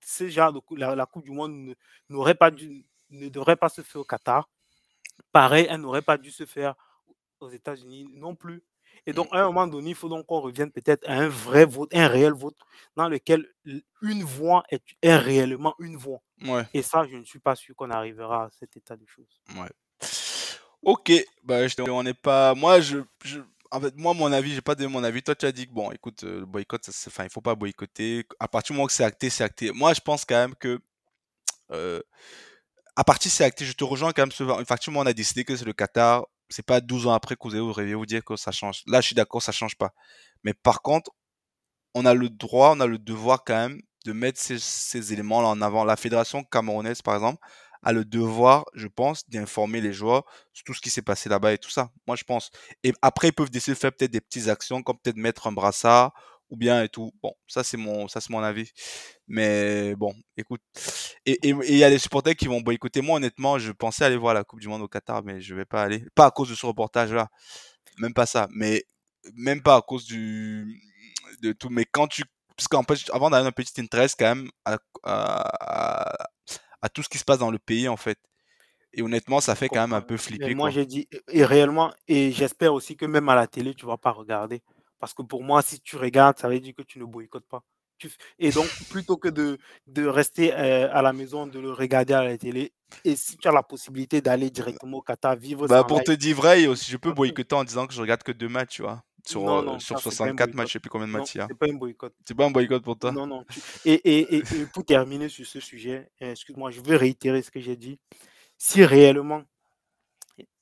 [0.03, 1.75] ce genre de la, la Coupe du Monde
[2.09, 4.49] n'aurait pas dû ne devrait pas se faire au Qatar.
[5.31, 6.73] Pareil, elle n'aurait pas dû se faire
[7.39, 8.63] aux États-Unis non plus.
[9.05, 11.65] Et donc, à un moment donné, il faut donc qu'on revienne peut-être à un vrai
[11.65, 12.57] vote, un réel vote,
[12.95, 13.47] dans lequel
[14.01, 16.21] une voix est, réellement une voix.
[16.73, 19.41] Et ça, je ne suis pas sûr qu'on arrivera à cet état de choses.
[19.55, 19.69] Ouais.
[20.83, 21.11] Ok,
[21.43, 22.53] bah, je, on n'est pas.
[22.53, 22.99] Moi, je,
[23.71, 25.21] en fait, moi, mon avis, j'ai pas donné mon avis.
[25.21, 28.25] Toi, tu as dit que bon, écoute, le boycott, ça, enfin, il faut pas boycotter.
[28.39, 29.71] À partir du moment que c'est acté, c'est acté.
[29.71, 30.79] Moi, je pense quand même que
[31.71, 32.01] euh,
[32.95, 34.59] à partir c'est acté, je te rejoins quand même.
[34.61, 36.25] Effectivement, on a décidé que c'est le Qatar.
[36.49, 38.83] C'est pas 12 ans après que vous allez vous dire que ça change.
[38.87, 39.93] Là, je suis d'accord, ça change pas.
[40.43, 41.11] Mais par contre,
[41.93, 45.61] on a le droit, on a le devoir quand même de mettre ces, éléments-là en
[45.61, 45.83] avant.
[45.83, 47.39] La fédération camerounaise, par exemple,
[47.83, 51.53] a le devoir, je pense, d'informer les joueurs sur tout ce qui s'est passé là-bas
[51.53, 51.91] et tout ça.
[52.07, 52.49] Moi, je pense.
[52.83, 55.51] Et après, ils peuvent décider de faire peut-être des petites actions, comme peut-être mettre un
[55.51, 56.13] brassard
[56.49, 57.11] ou bien et tout.
[57.21, 58.71] Bon, ça c'est mon, ça c'est mon avis.
[59.27, 60.61] Mais bon, écoute.
[61.25, 63.01] Et il y a des supporters qui vont boycotter.
[63.01, 65.65] Moi, honnêtement, je pensais aller voir la Coupe du Monde au Qatar, mais je vais
[65.65, 66.03] pas aller.
[66.15, 67.29] Pas à cause de ce reportage-là.
[67.97, 68.47] Même pas ça.
[68.51, 68.83] Mais
[69.33, 70.81] même pas à cause du,
[71.41, 71.69] de tout.
[71.69, 72.23] Mais quand tu,
[72.55, 76.13] parce qu'en fait, avant d'aller un petit intérêt quand même à, à,
[76.81, 78.17] à, tout ce qui se passe dans le pays, en fait.
[78.93, 80.55] Et honnêtement, ça fait quand même un peu flipper.
[80.55, 83.97] moi, j'ai dit, et réellement, et j'espère aussi que même à la télé, tu vas
[83.97, 84.63] pas regarder.
[84.99, 87.63] Parce que pour moi, si tu regardes, ça veut dire que tu ne boycottes pas.
[88.39, 89.57] Et donc, plutôt que de,
[89.87, 93.47] de rester euh, à la maison, de le regarder à la télé, et si tu
[93.47, 96.97] as la possibilité d'aller directement au Qatar, vivre bah, Pour te dire vrai, aussi, je
[96.97, 99.03] peux boycotter en disant que je regarde que deux matchs, tu vois.
[99.25, 101.47] Sur, euh, sur 64 matchs, je sais plus combien de matchs il y a.
[101.49, 102.13] C'est pas un boycott.
[102.25, 103.11] C'est pas un boycott pour toi?
[103.11, 103.43] Non, non.
[103.83, 107.59] Et, et, et, pour terminer sur ce sujet, euh, excuse-moi, je veux réitérer ce que
[107.59, 107.99] j'ai dit.
[108.57, 109.43] Si réellement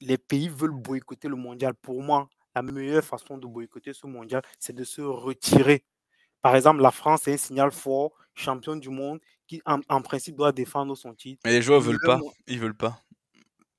[0.02, 4.41] les pays veulent boycotter le mondial, pour moi, la meilleure façon de boycotter ce mondial,
[4.60, 5.84] c'est de se retirer.
[6.41, 10.52] Par exemple, la France est un signal fort, champion du monde, qui en, principe doit
[10.52, 11.41] défendre son titre.
[11.46, 12.20] Mais les joueurs ne veulent pas.
[12.48, 13.02] Ils veulent pas.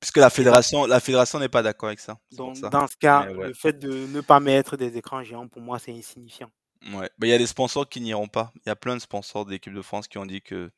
[0.00, 2.18] Puisque la fédération, la fédération n'est pas d'accord avec ça.
[2.32, 5.78] Donc, dans ce cas, le fait de ne pas mettre des écrans géants, pour moi,
[5.78, 6.50] c'est insignifiant.
[6.92, 7.10] Ouais.
[7.22, 8.52] Il y a des sponsors qui n'iront pas.
[8.56, 10.70] Il y a plein de sponsors de l'équipe de France qui ont dit qu'ils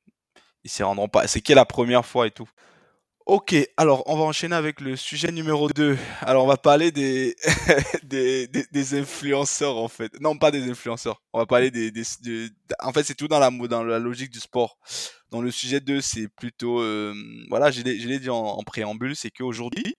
[0.64, 1.26] ne s'y rendront pas.
[1.26, 2.48] C'est qui la première fois et tout.
[3.28, 5.98] Ok, alors on va enchaîner avec le sujet numéro 2.
[6.22, 7.36] Alors on va parler des,
[8.02, 10.18] des, des, influenceurs en fait.
[10.22, 11.22] Non, pas des influenceurs.
[11.34, 11.90] On va parler des...
[11.90, 12.04] des,
[12.80, 14.78] en fait, c'est tout dans la, dans la logique du sport.
[15.30, 16.80] Dans le sujet 2, c'est plutôt...
[16.80, 17.12] Euh,
[17.50, 19.94] voilà, je l'ai dit en, préambule, c'est qu'aujourd'hui,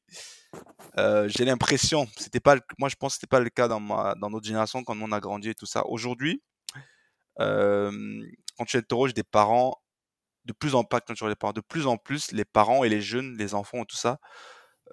[0.97, 4.15] euh, j'ai l'impression, c'était pas, moi je pense que c'était pas le cas dans, ma,
[4.15, 5.85] dans notre génération quand on a grandi et tout ça.
[5.85, 6.41] Aujourd'hui,
[7.39, 7.91] euh,
[8.57, 9.75] quand tu interroges des parents
[10.49, 13.37] de plus en plus, les parents, de plus en plus, les parents et les jeunes,
[13.37, 14.19] les enfants et tout ça,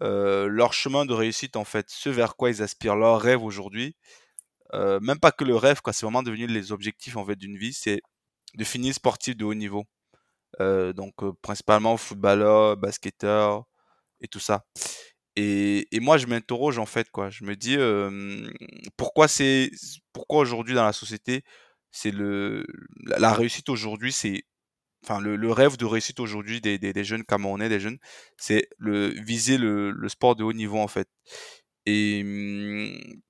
[0.03, 3.97] euh, leur chemin de réussite, en fait, ce vers quoi ils aspirent, leur rêve aujourd'hui,
[4.75, 7.57] euh, même pas que le rêve, quoi, c'est vraiment devenu les objectifs en fait d'une
[7.57, 8.01] vie, c'est
[8.55, 9.85] de finir sportif de haut niveau.
[10.61, 13.65] Euh, donc principalement footballeur, basketteur
[14.21, 14.65] et tout ça.
[15.37, 17.31] Et, moi je m'interroge en fait quoi.
[17.31, 17.77] Je me dis
[18.97, 19.71] pourquoi c'est
[20.13, 21.45] pourquoi aujourd'hui dans la société
[21.93, 22.67] c'est le
[23.05, 24.45] la réussite aujourd'hui c'est
[25.07, 27.99] enfin le, rêve de réussite aujourd'hui des, jeunes Camerounais, des jeunes,
[28.37, 31.09] c'est le viser le, sport de haut niveau en fait.
[31.87, 33.21] Et mmh,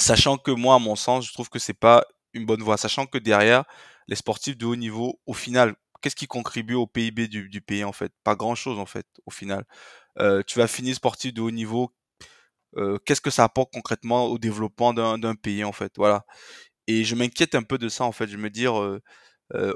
[0.00, 3.06] sachant que moi, à mon sens, je trouve que c'est pas une bonne voie, sachant
[3.06, 3.64] que derrière
[4.08, 7.92] les sportifs de haut niveau, au final, qu'est-ce qui contribue au PIB du, pays en
[7.92, 8.12] fait?
[8.24, 9.64] Pas grand chose en fait, au final.
[10.20, 11.94] Euh, tu vas finir sportif de haut niveau,
[12.76, 15.92] euh, qu'est-ce que ça apporte concrètement au développement d'un pays en fait?
[15.96, 16.24] Voilà.
[16.88, 18.28] Et je m'inquiète un peu de ça en fait.
[18.28, 18.74] Je me dire,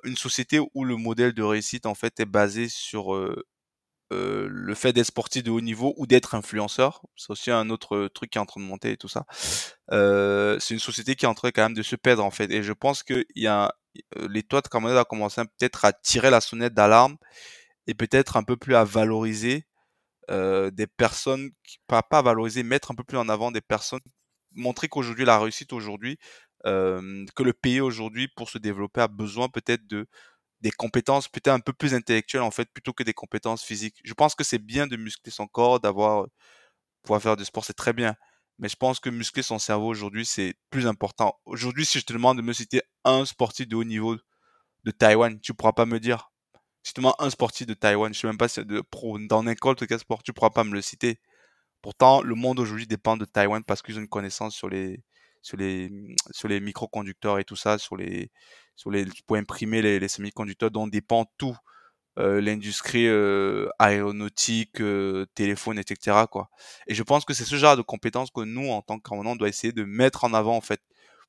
[0.05, 3.15] une société où le modèle de réussite en fait est basé sur
[4.11, 7.03] le fait d'être sportif de haut niveau ou d'être influenceur.
[7.17, 9.25] C'est aussi un autre truc qui est en train de monter et tout ça.
[9.91, 12.51] c'est une société qui est en train quand même de se perdre en fait.
[12.51, 13.73] Et je pense que y a
[14.29, 17.17] l'État de Cameroun a commencé peut-être à tirer la sonnette d'alarme
[17.87, 19.67] et peut-être un peu plus à valoriser
[20.29, 21.51] des personnes,
[21.87, 24.01] pas, pas valoriser, mettre un peu plus en avant des personnes,
[24.53, 26.19] montrer qu'aujourd'hui la réussite aujourd'hui,
[26.65, 30.07] que le pays aujourd'hui pour se développer a besoin peut-être de
[30.61, 34.01] des compétences peut-être un peu plus intellectuelles en fait plutôt que des compétences physiques.
[34.05, 36.27] Je pense que c'est bien de muscler son corps, d'avoir
[37.03, 38.17] pouvoir faire du sport, c'est très bien.
[38.59, 41.39] Mais je pense que muscler son cerveau aujourd'hui, c'est plus important.
[41.47, 44.17] Aujourd'hui, si je te demande de me citer un sportif de haut niveau
[44.85, 46.31] de Taïwan, tu pourras pas me dire.
[46.83, 49.87] Si demande un sportif de Taïwan, je sais même pas si de pro, dans n'importe
[49.87, 51.21] quel sport, tu pourras pas me le citer.
[51.83, 55.03] Pourtant, le monde aujourd'hui dépend de Taïwan parce qu'ils ont une connaissance sur les,
[55.43, 55.91] sur les,
[56.31, 58.31] sur les microconducteurs et tout ça, sur les,
[58.77, 61.57] sur les, pour imprimer les, les semi-conducteurs dont dépend tout
[62.19, 66.25] euh, l'industrie euh, aéronautique, euh, téléphone, etc.
[66.29, 66.51] Quoi.
[66.89, 69.37] Et je pense que c'est ce genre de compétences que nous, en tant qu'environnement, on
[69.37, 70.81] doit essayer de mettre en avant, en fait,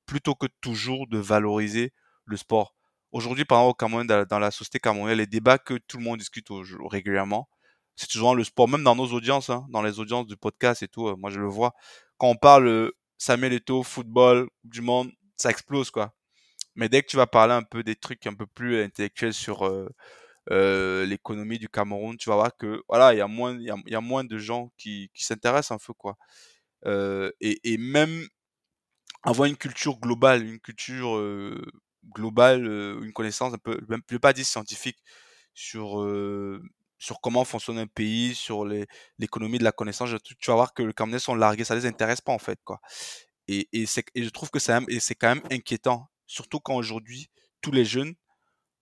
[0.07, 1.93] plutôt que toujours de valoriser
[2.25, 2.73] le sport.
[3.11, 6.17] Aujourd'hui, par exemple, au Cameroun, dans, la société camerounaise, les débats que tout le monde
[6.17, 6.47] discute
[6.89, 7.49] régulièrement,
[7.95, 10.87] c'est toujours le sport, même dans nos audiences, hein, dans les audiences du podcast et
[10.87, 11.73] tout, moi je le vois.
[12.17, 16.15] Quand on parle Samuel Eto'o, football, du monde, ça explose, quoi.
[16.75, 19.69] Mais dès que tu vas parler un peu des trucs un peu plus intellectuels sur
[20.51, 24.01] euh, l'économie du Cameroun, tu vas voir que voilà, il y a moins, y a,
[24.01, 26.17] moins de gens qui, qui s'intéressent un peu quoi.
[26.85, 28.27] Euh, et, même
[29.23, 31.61] avoir une culture globale, une culture euh,
[32.15, 32.65] globale,
[33.03, 34.97] une connaissance un peu, même, je vais pas dire scientifique,
[35.53, 35.99] sur
[36.99, 38.65] sur comment fonctionne un pays, sur
[39.17, 42.21] l'économie de la connaissance, tu, vas voir que le Camerounais sont largués, ça les intéresse
[42.21, 42.79] pas en fait quoi.
[43.47, 47.31] Et, et, je trouve que c'est quand même inquiétant, surtout quand aujourd'hui
[47.61, 48.13] tous les jeunes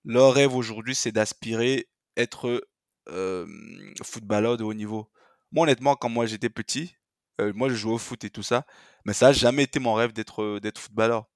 [0.03, 2.65] leur rêve aujourd'hui, c'est d'aspirer être
[4.03, 5.10] footballeur de haut niveau.
[5.51, 6.95] Moi, honnêtement, quand moi j'étais petit,
[7.39, 8.65] moi je jouais au foot et tout ça,
[9.06, 11.27] mais ça n'a jamais été mon rêve d'être footballeur.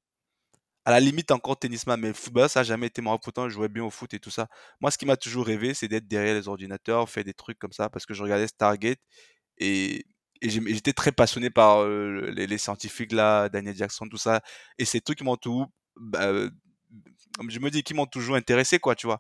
[0.86, 3.84] À la limite, encore tennisman, mais footballeur, ça n'a jamais été mon je jouais bien
[3.84, 4.48] au foot et tout ça.
[4.80, 7.72] Moi, ce qui m'a toujours rêvé, c'est d'être derrière les ordinateurs, faire des trucs comme
[7.72, 9.00] ça, parce que je regardais Stargate
[9.58, 10.06] et,
[10.41, 14.41] j'étais très passionné par les, scientifiques là, Daniel Jackson, tout ça.
[14.80, 16.32] Et ces trucs qui m'ont tout bah,
[17.50, 19.20] je me dis, qu'ils m'ont toujours intéressé, quoi, tu vois.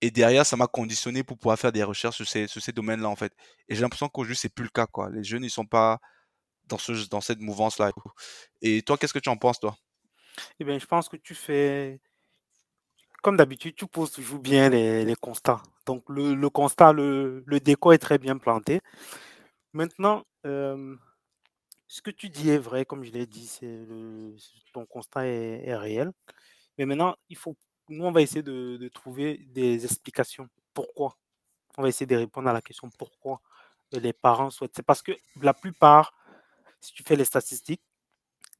[0.00, 3.08] Et derrière, ça m'a conditionné pour pouvoir faire des recherches sur ces, sur ces domaines-là,
[3.08, 3.32] en fait.
[3.68, 5.10] Et j'ai l'impression qu'aujourd'hui, c'est plus le cas, quoi.
[5.10, 6.00] Les jeunes, ils sont pas
[6.66, 7.92] dans, ce, dans cette mouvance-là.
[8.62, 9.76] Et toi, qu'est-ce que tu en penses, toi?
[10.60, 12.00] Eh bien, je pense que tu fais.
[13.22, 15.62] Comme d'habitude, tu poses toujours bien les, constats.
[15.86, 18.80] Donc, le, constat, le, décor est très bien planté.
[19.72, 20.94] Maintenant, euh,
[21.88, 23.86] ce que tu dis est vrai, comme je l'ai dit, c'est
[24.72, 26.12] ton constat est, est réel.
[26.76, 27.56] Mais maintenant, il faut,
[27.88, 30.48] nous, on va essayer de, trouver des explications.
[30.72, 31.16] Pourquoi?
[31.76, 33.40] On va essayer de répondre à la question pourquoi
[33.92, 34.74] les parents souhaitent.
[34.74, 36.14] C'est parce que la plupart,
[36.80, 37.82] si tu fais les statistiques,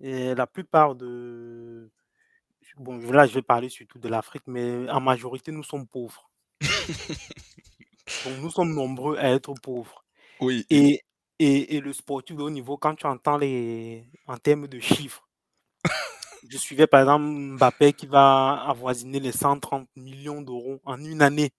[0.01, 1.91] et la plupart de.
[2.79, 6.31] Bon, là, je vais parler surtout de l'Afrique, mais en majorité, nous sommes pauvres.
[8.25, 10.05] Donc, nous sommes nombreux à être pauvres.
[10.41, 10.67] Oui.
[10.69, 11.05] Et,
[11.39, 15.29] et, et le sportif de haut niveau, quand tu entends les, en termes de chiffres,
[16.49, 21.53] je suivais par exemple Mbappé qui va avoisiner les 130 millions d'euros en une année.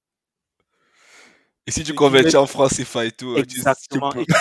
[1.65, 4.12] Et si tu convertis en France CFA et tout, exactement.
[4.12, 4.32] Tu, et te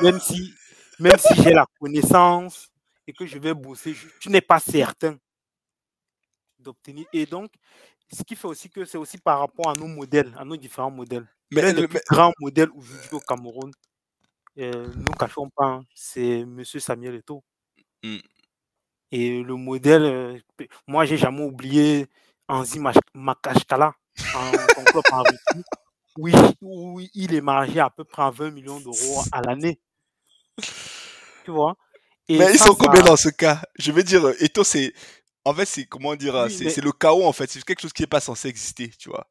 [0.00, 0.52] dis, même si,
[0.98, 2.68] même si j'ai la connaissance
[3.06, 5.18] et que je vais bosser, tu n'es pas certain
[6.58, 7.06] d'obtenir.
[7.12, 7.52] Et donc,
[8.12, 10.90] ce qui fait aussi que c'est aussi par rapport à nos modèles, à nos différents
[10.90, 11.28] modèles.
[11.50, 13.70] Mais le grand modèle aujourd'hui au Cameroun,
[14.58, 16.64] euh, nous ne cachons pas, hein, c'est M.
[16.64, 17.42] Samuel Eto'o.
[18.02, 18.18] Hmm.
[19.10, 20.38] Et le modèle, euh,
[20.86, 22.06] moi, j'ai jamais oublié
[22.48, 22.80] Anzi
[23.14, 23.94] Makashkala
[24.34, 25.64] en, club en Russie,
[26.18, 29.80] oui, où il est margé à peu près à 20 millions d'euros à l'année.
[31.44, 31.76] Tu vois?
[32.28, 33.62] Mais ils sont combien dans ce cas?
[33.78, 34.92] Je veux dire, Eto, c'est.
[35.44, 37.50] En fait, c'est comment dire C'est le chaos, en fait.
[37.50, 39.26] C'est quelque chose qui n'est pas censé exister, tu vois.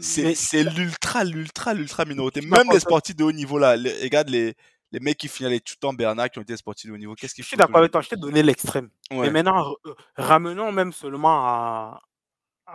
[0.00, 2.40] C'est l'ultra, l'ultra, l'ultra minorité.
[2.40, 4.54] Même les sportifs de haut niveau, là, regarde les,
[4.92, 7.34] les mecs qui finissent tout en Bernard qui ont été sportifs de haut niveau, qu'est-ce
[7.34, 8.90] qu'ils font Je suis d'accord avec toi, je t'ai donné l'extrême.
[9.10, 12.00] Mais maintenant, euh, ramenons même seulement à,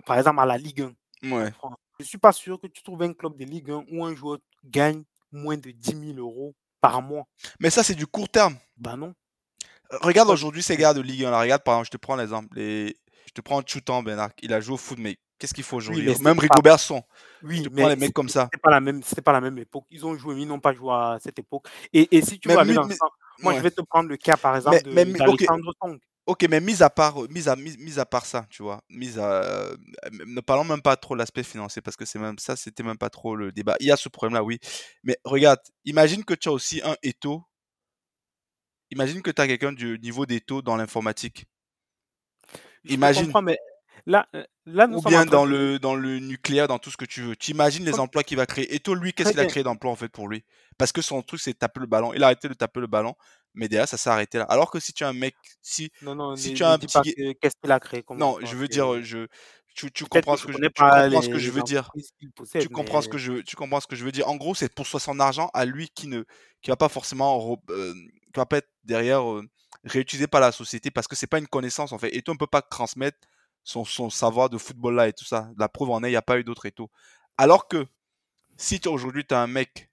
[0.05, 0.81] par exemple, à la Ligue
[1.23, 1.31] 1.
[1.31, 1.53] Ouais.
[1.99, 4.15] Je ne suis pas sûr que tu trouves un club de Ligue 1 où un
[4.15, 7.25] joueur gagne moins de 10 000 euros par mois.
[7.59, 8.57] Mais ça, c'est du court terme.
[8.77, 9.13] Bah non.
[10.01, 11.39] Regarde aujourd'hui ces gars de Ligue 1.
[11.39, 12.57] regarde, par exemple, je te prends l'exemple.
[12.57, 12.95] Les...
[13.27, 14.31] Je te prends Choutan Bernard.
[14.41, 17.03] Il a joué au foot, mais Qu'est-ce qu'il faut aujourd'hui Même Rigo Berson.
[17.43, 18.45] Oui, mais les mecs comme ça.
[18.45, 19.85] C'était pas la même, pas la même époque.
[19.91, 21.67] Ils ont joué, mais ils n'ont pas joué à cette époque.
[21.91, 24.91] Et, et si tu vois, moi je vais te prendre le cas par exemple de
[24.93, 25.99] d'Alexandre Song.
[26.25, 29.43] Ok, mais mis à part, mis à, mis, à part ça, tu vois, mis à,
[29.43, 29.75] euh,
[30.25, 32.97] ne parlons même pas trop de l'aspect financier parce que c'est même ça, c'était même
[32.97, 33.75] pas trop le débat.
[33.79, 34.59] Il y a ce problème-là, oui.
[35.03, 37.43] Mais regarde, imagine que tu as aussi un Eto.
[38.91, 41.45] Imagine que tu as quelqu'un du niveau d'Eto dans l'informatique.
[42.85, 43.31] Imagine.
[43.41, 43.57] mais
[44.05, 47.21] là, euh, là ou bien dans le, dans le nucléaire, dans tout ce que tu
[47.21, 47.35] veux.
[47.35, 48.73] Tu imagines les emplois qu'il va créer.
[48.75, 50.43] Eto, lui, qu'est-ce qu'il a créé d'emplois en fait pour lui?
[50.77, 52.13] Parce que son truc, c'est taper le ballon.
[52.13, 53.15] Il a arrêté de taper le ballon
[53.55, 54.43] mais derrière ça s'est arrêté là.
[54.45, 57.35] Alors que si tu as un mec, si, non, non, si tu as un petit,
[57.41, 59.27] qu'est-ce qu'il a créé Non, je veux dire, je,
[59.73, 61.89] tu, tu comprends ce que je, tu comprends ce que je veux dire.
[62.59, 64.27] tu comprends ce que je, tu comprends ce que je veux dire.
[64.27, 66.23] En gros, c'est pour son argent à lui qui ne,
[66.61, 69.43] qui va pas forcément, euh, qui va pas être derrière euh,
[69.83, 72.15] réutilisé par la société parce que c'est pas une connaissance en fait.
[72.15, 73.17] Et toi, on peut pas transmettre
[73.63, 75.49] son, savoir de football là et tout ça.
[75.57, 76.89] La preuve en est, il n'y a pas eu d'autres et tout.
[77.37, 77.85] Alors que
[78.57, 79.89] si aujourd'hui tu as un mec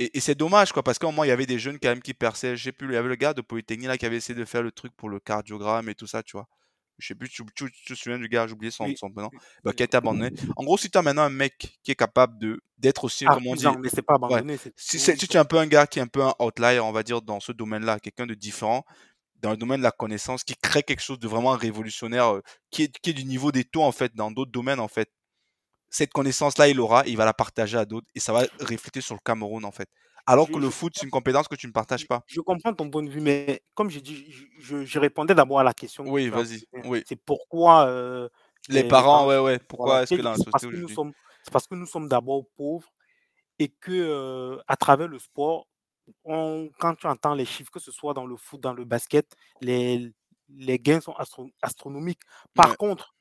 [0.00, 2.14] et, c'est dommage, quoi, parce qu'au moins, il y avait des jeunes quand même qui
[2.14, 2.56] perçaient.
[2.56, 4.44] Je sais plus, il y avait le gars de Polytechnique là qui avait essayé de
[4.44, 6.48] faire le truc pour le cardiogramme et tout ça, tu vois.
[6.98, 9.30] Je sais plus, tu, te souviens du gars, j'ai oublié son, son prénom,
[9.64, 10.30] bah, qui a été abandonné.
[10.56, 13.46] En gros, si tu as maintenant un mec qui est capable de d'être aussi, comme
[13.46, 13.66] on dit.
[13.80, 14.56] mais c'est pas abandonné.
[14.76, 16.92] Si, si tu es un peu un gars qui est un peu un outlier, on
[16.92, 18.84] va dire, dans ce domaine-là, quelqu'un de différent,
[19.44, 22.84] dans le domaine de la connaissance, qui crée quelque chose de vraiment révolutionnaire, euh, qui,
[22.84, 25.10] est, qui est du niveau des taux, en fait, dans d'autres domaines, en fait.
[25.90, 29.14] Cette connaissance-là, il l'aura, il va la partager à d'autres, et ça va refléter sur
[29.14, 29.88] le Cameroun, en fait.
[30.26, 32.22] Alors que le foot, c'est une compétence que tu ne partages pas.
[32.26, 34.26] Je comprends ton point de vue, mais comme j'ai dit,
[34.58, 36.04] je, répondais d'abord à la question.
[36.06, 36.64] Oui, vas-y.
[36.84, 37.02] Oui.
[37.06, 37.86] C'est pourquoi.
[37.86, 38.28] Euh,
[38.68, 39.58] les, parents, ouais, ouais.
[39.58, 40.50] Pourquoi est-ce que là, C'est
[41.52, 42.90] parce que nous sommes d'abord pauvres
[43.58, 45.66] et que euh, à travers le sport,
[46.24, 49.36] on, quand tu entends les chiffres, que ce soit dans le foot, dans le basket,
[49.60, 50.12] les,
[50.48, 51.14] les gains sont
[51.62, 52.20] astronomiques.
[52.54, 53.14] Par contre,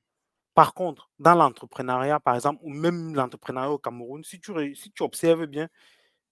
[0.54, 5.04] par contre, dans l'entrepreneuriat, par exemple, ou même l'entrepreneuriat au Cameroun, si tu, si tu
[5.04, 5.68] observes bien,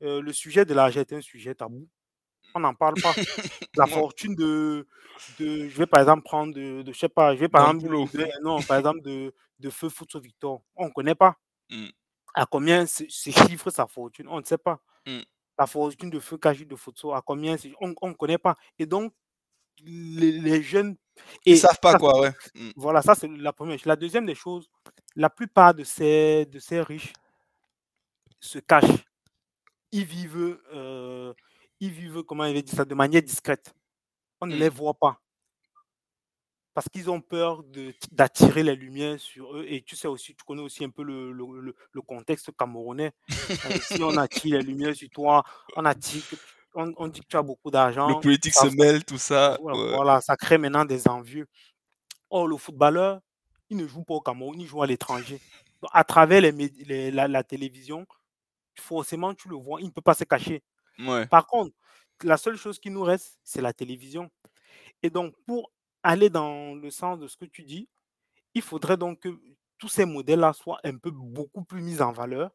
[0.01, 1.87] euh, le sujet de l'argent est un sujet tabou.
[2.53, 3.13] On n'en parle pas.
[3.75, 4.87] La fortune de,
[5.39, 7.87] de, je vais par exemple prendre de, de je sais pas, je vais par exemple,
[8.17, 10.61] de, non, par exemple de, de Feu Foot Victor.
[10.75, 11.37] On ne connaît pas.
[11.69, 11.87] Mmh.
[12.33, 14.27] À combien c'est chiffre sa fortune?
[14.29, 14.79] On ne sait pas.
[15.05, 15.19] Mmh.
[15.57, 18.55] La fortune de Feu Kaji de Photo, à combien On ne connaît pas.
[18.79, 19.13] Et donc,
[19.83, 20.95] les, les jeunes.
[21.45, 22.31] Ils ne savent pas quoi, ouais.
[22.55, 22.71] Mmh.
[22.75, 23.85] Voilà, ça c'est la première chose.
[23.85, 24.69] La deuxième des choses,
[25.15, 27.13] la plupart de ces, de ces riches
[28.39, 29.05] se cachent
[29.91, 31.33] ils vivent, euh,
[31.79, 33.73] ils vivent, comment il dit ça, de manière discrète.
[34.39, 34.59] On ne mmh.
[34.59, 35.19] les voit pas.
[36.73, 37.63] Parce qu'ils ont peur
[38.11, 39.65] d'attirer les lumières sur eux.
[39.67, 43.11] Et tu sais aussi, tu connais aussi un peu le, le, contexte camerounais.
[43.29, 45.43] Euh, si on attire les lumières sur toi,
[45.75, 46.23] on attire,
[46.73, 48.07] on, dit que tu as beaucoup d'argent.
[48.07, 49.57] Le politique se mêle, tout ça.
[49.61, 51.47] Voilà, ça crée maintenant des envieux.
[52.29, 53.19] Or, le footballeur,
[53.69, 55.41] il ne joue pas au Cameroun, il joue à l'étranger.
[55.91, 58.05] À travers les, la, télévision,
[58.79, 60.63] forcément, tu le vois, il ne peut pas se cacher.
[61.29, 61.75] Par contre,
[62.23, 64.29] la seule chose qui nous reste, c'est la télévision.
[65.01, 65.71] Et donc, pour
[66.03, 67.89] aller dans le sens de ce que tu dis,
[68.53, 69.29] il faudrait donc que
[69.77, 72.51] tous ces modèles-là soient un peu beaucoup plus mis en valeur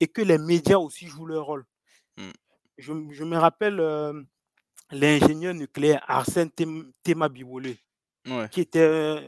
[0.00, 1.64] et que les médias aussi jouent leur rôle.
[2.16, 2.30] Mmh.
[2.78, 2.92] Je,
[3.24, 4.22] me rappelle euh,
[4.90, 6.50] l'ingénieur nucléaire Arsène
[7.02, 7.78] Théma Bibolé,
[8.50, 9.20] qui était euh,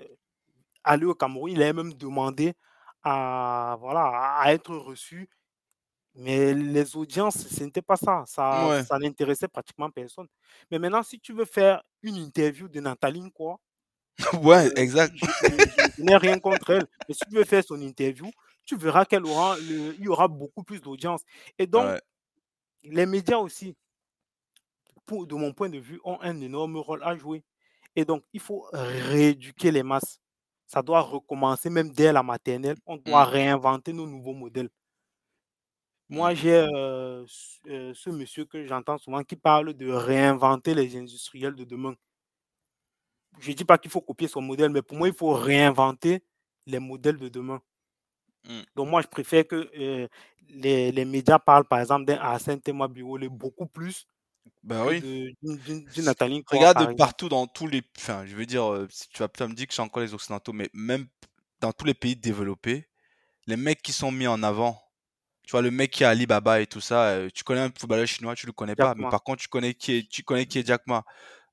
[0.84, 1.52] allé au Cameroun.
[1.52, 2.54] Il a même demandé
[3.02, 5.28] à, voilà, à être reçu
[6.20, 8.24] mais les audiences, ce n'était pas ça.
[8.26, 10.26] Ça, ça n'intéressait pratiquement personne.
[10.70, 13.58] Mais maintenant, si tu veux faire une interview de Nathalie, quoi.
[14.42, 15.14] ouais, euh, exact.
[15.16, 16.86] Je, n'ai rien contre elle.
[17.08, 18.30] Mais si tu veux faire son interview,
[18.66, 21.22] tu verras qu'il aura, y aura beaucoup plus d'audience.
[21.58, 21.98] Et donc,
[22.82, 23.74] les médias aussi,
[25.06, 27.42] pour, de mon point de vue, ont un énorme rôle à jouer.
[27.96, 30.20] Et donc, il faut rééduquer les masses.
[30.66, 32.76] Ça doit recommencer même dès la maternelle.
[32.84, 33.30] On doit mmh.
[33.30, 34.68] réinventer nos nouveaux modèles.
[36.10, 36.66] Moi, j'ai
[37.24, 41.94] ce monsieur que j'entends souvent qui parle de réinventer les industriels de demain.
[43.38, 46.24] Je ne dis pas qu'il faut copier son modèle, mais pour moi, il faut réinventer
[46.66, 47.62] les modèles de demain.
[48.44, 48.60] Mmh.
[48.74, 49.70] Donc, moi, je préfère que
[50.48, 54.06] les, les, médias parlent, par exemple, d'un Arsène Théma Biolé beaucoup plus
[54.64, 55.00] ben oui.
[55.42, 56.42] d'une Nathalie.
[56.46, 57.82] Regarde partout dans tous les.
[57.96, 61.06] Enfin, je veux dire, tu vas me dire que j'ai encore les Occidentaux, mais même
[61.60, 62.88] dans tous les pays développés,
[63.46, 64.82] les mecs qui sont mis en avant
[65.50, 68.06] tu vois, le mec qui est Alibaba et tout ça, euh, tu connais un footballeur
[68.06, 70.60] chinois, tu le connais pas, mais par contre, tu connais qui est, tu connais qui
[70.60, 71.02] est Jack Ma.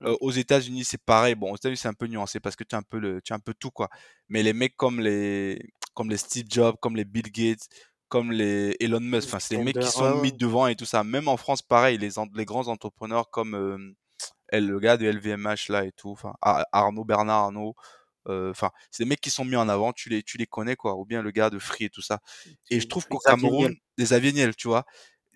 [0.03, 1.33] Euh, aux États-Unis, c'est pareil.
[1.33, 3.33] Bon, aux États-Unis, c'est un peu nuancé parce que tu as un peu le, tu
[3.33, 3.89] as un peu tout quoi.
[4.29, 5.59] Mais les mecs comme les,
[5.95, 7.67] comme les Steve Jobs, comme les Bill Gates,
[8.07, 11.03] comme les Elon Musk, enfin, c'est des mecs qui sont mis devant et tout ça.
[11.03, 13.95] Même en France, pareil, les, les grands entrepreneurs comme euh,
[14.59, 16.35] le gars de LVMH là et tout, enfin,
[16.71, 17.73] Arnaud Bernard Arnaud,
[18.27, 20.95] Enfin, c'est des mecs qui sont mis en avant, tu les, tu les connais, quoi.
[20.95, 22.19] Ou bien le gars de Free et tout ça.
[22.69, 24.85] Et je trouve qu'au Cameroun, des Avignel, tu vois,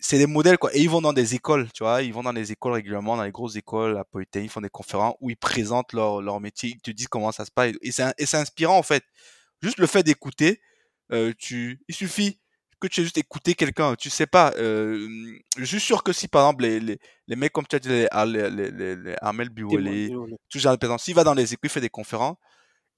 [0.02, 0.74] c'est des modèles quoi.
[0.76, 3.22] Et ils vont dans des écoles, tu vois, ils vont dans des écoles régulièrement, dans
[3.22, 6.70] les grosses écoles, à Polytechnique, ils font des conférences où ils présentent leur, leur métier,
[6.70, 7.72] ils te disent comment ça se passe.
[7.82, 9.04] Et c'est, inspirant en fait.
[9.62, 10.60] Juste le fait d'écouter,
[11.12, 12.40] euh, tu, il suffit
[12.80, 14.52] que tu aies juste écouté quelqu'un, tu sais pas.
[14.56, 15.08] Euh,
[15.56, 17.88] je suis sûr que si par exemple les, les, les mecs comme tu as dit,
[17.88, 18.08] les,
[18.50, 20.10] les, les, Armel Biolay,
[20.50, 22.36] tout genre de s'il va dans les écoles, il fait des conférences,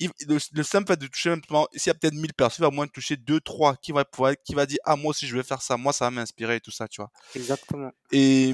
[0.01, 1.40] le, simple fait de toucher, même
[1.74, 4.05] s'il y a peut-être 1000 personnes, il va au moins toucher 2, 3 qui va
[4.05, 6.57] pouvoir, qui va dire, ah, moi aussi je vais faire ça, moi ça va m'inspirer
[6.57, 7.11] et tout ça, tu vois.
[7.34, 7.90] Exactement.
[8.11, 8.51] Et,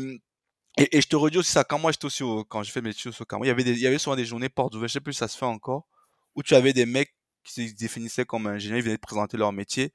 [0.77, 2.83] et, et je te redis aussi ça, quand moi j'étais aussi au, quand j'ai fait
[2.83, 4.75] mes études au Cameroun, il y avait des, il y avait souvent des journées portes
[4.75, 5.87] ouvertes, je sais plus si ça se fait encore,
[6.35, 9.53] où tu avais des mecs qui se définissaient comme ingénieurs, ils venaient te présenter leur
[9.53, 9.93] métier.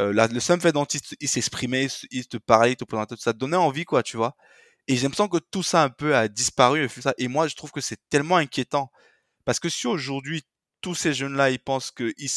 [0.00, 3.32] Euh, là, le simple fait dont ils s'exprimaient, ils te parlaient, ils te présentaient, ça
[3.32, 4.36] te donnait envie, quoi, tu vois.
[4.86, 6.88] Et j'ai l'impression que tout ça un peu a disparu.
[7.18, 8.90] Et moi, je trouve que c'est tellement inquiétant.
[9.44, 10.44] Parce que si aujourd'hui,
[10.80, 12.30] tous ces jeunes-là, ils pensent que, ils,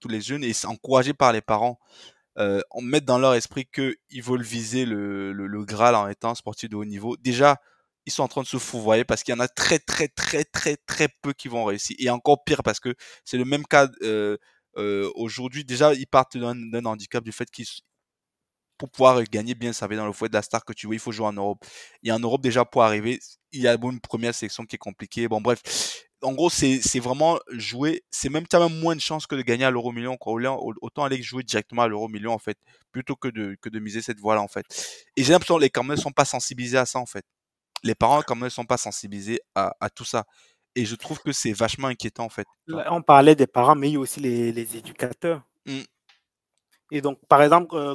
[0.00, 1.78] tous les jeunes, et encouragés par les parents,
[2.38, 6.70] euh, on dans leur esprit qu'ils veulent viser le, le, le, Graal en étant sportif
[6.70, 7.16] de haut niveau.
[7.18, 7.58] Déjà,
[8.06, 10.44] ils sont en train de se fourvoyer parce qu'il y en a très, très, très,
[10.44, 11.96] très, très peu qui vont réussir.
[11.98, 14.38] Et encore pire parce que c'est le même cas euh,
[14.78, 15.64] euh, aujourd'hui.
[15.64, 17.66] Déjà, ils partent d'un handicap du fait qu'ils
[18.82, 20.98] pour pouvoir gagner bien ça dans le fouet de la star que tu veux, il
[20.98, 21.64] faut jouer en Europe.
[22.02, 23.20] Et en Europe, déjà, pour arriver,
[23.52, 25.28] il y a une première sélection qui est compliquée.
[25.28, 25.62] Bon, bref,
[26.20, 28.02] en gros, c'est vraiment jouer.
[28.10, 30.18] C'est même, as même moins de chances que de gagner à l'euro million.
[30.20, 32.58] Autant aller jouer directement à l'euro million, en fait,
[32.90, 34.66] plutôt que de, que de miser cette voie-là, en fait.
[35.16, 37.24] Et j'ai l'impression que les Camerounais ne sont pas sensibilisés à ça, en fait.
[37.84, 40.24] Les parents, quand même, ne sont pas sensibilisés à, à tout ça.
[40.74, 42.48] Et je trouve que c'est vachement inquiétant, en fait.
[42.66, 45.44] on parlait des parents, mais il y a aussi les, les éducateurs.
[45.66, 45.82] Mmh.
[46.90, 47.94] Et donc, par exemple, euh,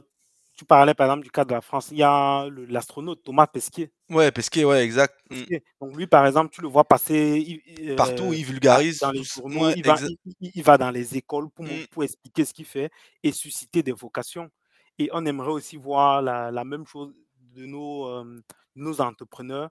[0.58, 1.90] tu parlais par exemple du cas de la France.
[1.92, 3.92] Il y a l'astronaute Thomas Pesquet.
[4.10, 5.14] Ouais, Pesquet, ouais, exact.
[5.30, 5.44] Mmh.
[5.80, 7.62] Donc lui, par exemple, tu le vois passer
[7.96, 9.96] partout, il vulgarise dans les journaux, il, va,
[10.42, 11.88] il, va, dans les écoles pour, mmh.
[11.92, 12.90] pour expliquer ce qu'il fait
[13.22, 14.50] et susciter des vocations.
[14.98, 17.14] Et on aimerait aussi voir la, la même chose
[17.56, 18.42] de nos, euh,
[18.76, 19.70] nos entrepreneurs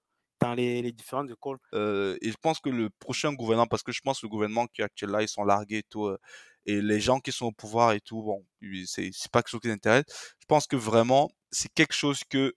[0.55, 1.59] les, les différentes écoles.
[1.75, 4.67] Euh, et je pense que le prochain gouvernement, parce que je pense que le gouvernement
[4.67, 6.07] qui est actuel là, ils sont largués et tout.
[6.07, 6.19] Euh,
[6.67, 8.45] et les gens qui sont au pouvoir et tout, bon,
[8.87, 10.05] c'est pas quelque chose qui les intéresse.
[10.41, 12.55] Je pense que vraiment, c'est quelque chose que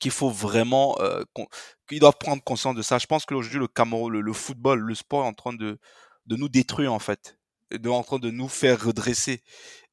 [0.00, 1.22] qu'il faut vraiment, euh,
[1.88, 2.98] qu'ils doivent prendre conscience de ça.
[2.98, 5.78] Je pense qu'aujourd'hui, le Cameroun, le, football, le sport est en train de,
[6.26, 7.38] de nous détruire, en fait.
[7.70, 9.42] De, en train de nous faire redresser.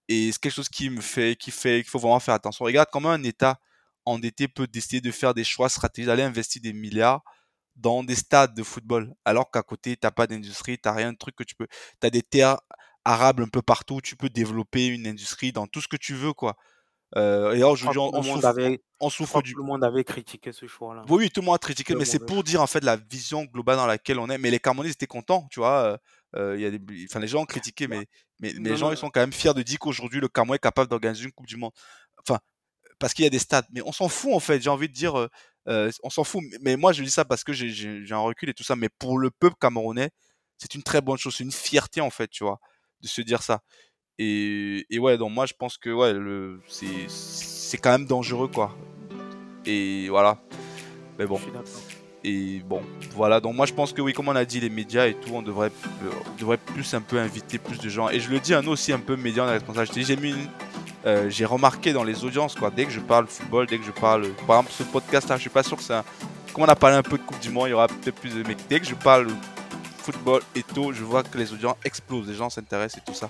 [0.08, 2.66] Et c'est quelque chose qui me fait, qui fait, qu'il faut vraiment faire attention.
[2.66, 3.60] Regarde comment un État
[4.10, 7.22] endetté peut décider de faire des choix stratégiques, d'aller investir des milliards
[7.76, 11.14] dans des stades de football, alors qu'à côté, tu n'as pas d'industrie, tu n'as rien
[11.14, 11.68] de truc que tu peux.
[12.02, 12.58] Tu as des terres
[13.06, 16.34] arables un peu partout, tu peux développer une industrie dans tout ce que tu veux,
[16.34, 16.58] quoi.
[17.16, 19.54] Euh, et aujourd'hui, on, souffre, avait, on souffre du.
[19.54, 21.04] Tout le monde avait critiqué ce choix-là.
[21.10, 23.46] Oui, oui, tout le monde a critiqué, mais c'est pour dire en fait la vision
[23.46, 24.38] globale dans laquelle on est.
[24.38, 25.84] Mais les Camerounais étaient contents, tu vois.
[25.84, 25.98] Euh,
[26.36, 26.80] euh y a des...
[27.06, 28.06] enfin, les gens ont critiqué, mais,
[28.40, 30.88] mais, les gens ils sont quand même fiers de dire qu'aujourd'hui le Cameroun est capable
[30.88, 31.72] d'organiser une Coupe du Monde.
[32.20, 32.40] Enfin,
[33.00, 33.66] parce qu'il y a des stades.
[33.72, 34.62] Mais on s'en fout en fait.
[34.62, 35.28] J'ai envie de dire,
[35.68, 36.44] euh, on s'en fout.
[36.62, 38.76] Mais moi, je dis ça parce que j'ai un recul et tout ça.
[38.76, 40.12] Mais pour le peuple camerounais,
[40.58, 41.36] c'est une très bonne chose.
[41.36, 42.60] C'est une fierté, en fait, tu vois,
[43.02, 43.62] de se dire ça.
[44.18, 46.14] Et, et ouais, donc moi, je pense que ouais,
[47.08, 48.76] c'est quand même dangereux, quoi.
[49.66, 50.42] Et voilà.
[51.18, 51.40] Mais bon.
[52.24, 52.82] Et bon,
[53.12, 53.40] voilà.
[53.40, 55.42] Donc moi, je pense que oui, comme on a dit, les médias et tout, on
[55.42, 55.72] devrait,
[56.38, 58.10] devrait plus un peu inviter plus de gens.
[58.10, 59.88] Et je le dis à nous aussi, un peu médias, on est responsable.
[59.96, 60.48] J'ai mis une,
[61.06, 63.92] euh, j'ai remarqué dans les audiences, quoi, dès que je parle football, dès que je
[63.92, 64.28] parle.
[64.48, 66.04] Par exemple, ce podcast-là, je suis pas sûr que c'est un.
[66.54, 68.34] Comme on a parlé un peu de Coupe du Monde, il y aura peut-être plus
[68.34, 68.58] de mecs.
[68.70, 69.28] Dès que je parle
[70.00, 73.30] football et tout, je vois que les audiences explosent, les gens s'intéressent et tout ça.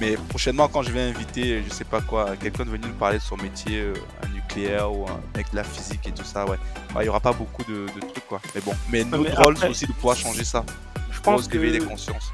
[0.00, 3.18] Mais prochainement, quand je vais inviter, je sais pas quoi, quelqu'un de venir nous parler
[3.18, 6.46] de son métier, euh, un nucléaire ou un mec de la physique et tout ça,
[6.46, 6.58] ouais,
[7.00, 8.40] il y aura pas beaucoup de, trucs, quoi.
[8.54, 10.64] Mais bon, mais notre rôle, c'est aussi de pouvoir changer ça.
[11.10, 12.32] Je pense que les consciences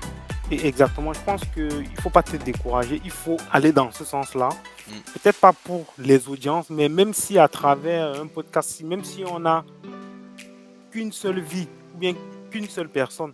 [0.51, 4.49] exactement, je pense qu'il ne faut pas te décourager, il faut aller dans ce sens-là.
[4.89, 4.93] Mm.
[5.15, 9.45] Peut-être pas pour les audiences, mais même si à travers un podcast, même si on
[9.47, 9.65] a
[10.91, 12.15] qu'une seule vie, ou bien
[12.51, 13.33] qu'une seule personne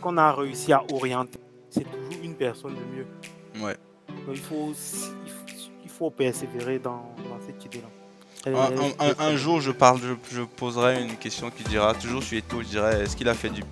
[0.00, 1.38] qu'on a réussi à orienter,
[1.70, 3.06] c'est toujours une personne de mieux.
[3.64, 3.76] Ouais.
[4.30, 4.72] il, faut,
[5.84, 7.14] il, faut, persévérer dans,
[7.46, 7.88] cette idée-là.
[9.18, 10.00] Un, jour, je, parle,
[10.30, 13.34] je, poserai une question qui dira, toujours je suis étonné, je dirais, est-ce qu'il a
[13.34, 13.62] fait du,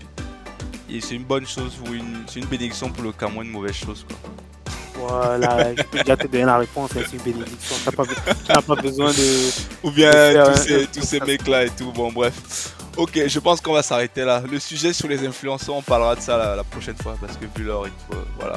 [1.01, 4.05] c'est une bonne chose ou une, c'est une bénédiction pour le Cameroun, une mauvaise chose.
[4.07, 4.19] Quoi.
[4.95, 7.77] Voilà, je peux déjà te donner la réponse, hein, c'est une bénédiction.
[7.79, 9.87] Tu n'as pas, besoin de.
[9.87, 11.91] Ou bien tous, ces, tous ces mecs-là et tout.
[11.93, 12.75] Bon, bref.
[12.97, 14.43] Ok, je pense qu'on va s'arrêter là.
[14.49, 17.47] Le sujet sur les influenceurs, on parlera de ça la, la prochaine fois parce que
[17.57, 18.21] vu l'heure, il faut.
[18.39, 18.57] Voilà.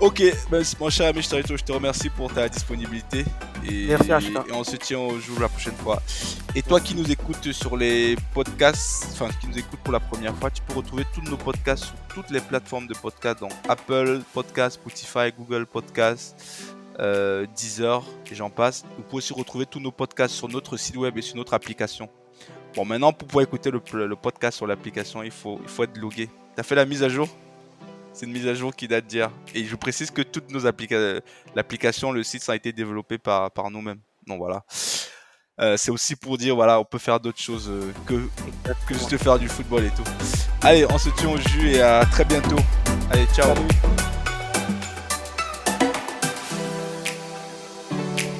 [0.00, 3.24] Ok, ben, mon cher ami je te remercie pour ta disponibilité.
[3.66, 6.02] Et, Merci, et on se tient au jour la prochaine fois.
[6.54, 10.34] Et toi qui nous écoutes sur les podcasts, enfin qui nous écoutes pour la première
[10.36, 14.20] fois, tu peux retrouver tous nos podcasts sur toutes les plateformes de podcasts, donc Apple
[14.34, 16.36] Podcast, Spotify, Google Podcast,
[16.98, 18.84] euh, Deezer et j'en passe.
[18.96, 22.08] Vous pouvez aussi retrouver tous nos podcasts sur notre site web et sur notre application.
[22.74, 25.96] Bon, maintenant, pour pouvoir écouter le, le podcast sur l'application, il faut, il faut être
[25.96, 26.28] logué.
[26.56, 27.28] T'as fait la mise à jour?
[28.14, 29.30] C'est une mise à jour qui date d'hier.
[29.54, 31.20] Et je précise que toutes nos applications,
[31.56, 33.98] l'application, le site, ça a été développé par, par nous-mêmes.
[34.28, 34.64] Donc voilà.
[35.60, 38.14] Euh, c'est aussi pour dire, voilà, on peut faire d'autres choses euh, que,
[38.86, 40.04] que juste faire du football et tout.
[40.62, 42.58] Allez, on se tient au jus et à très bientôt.
[43.10, 43.52] Allez, ciao.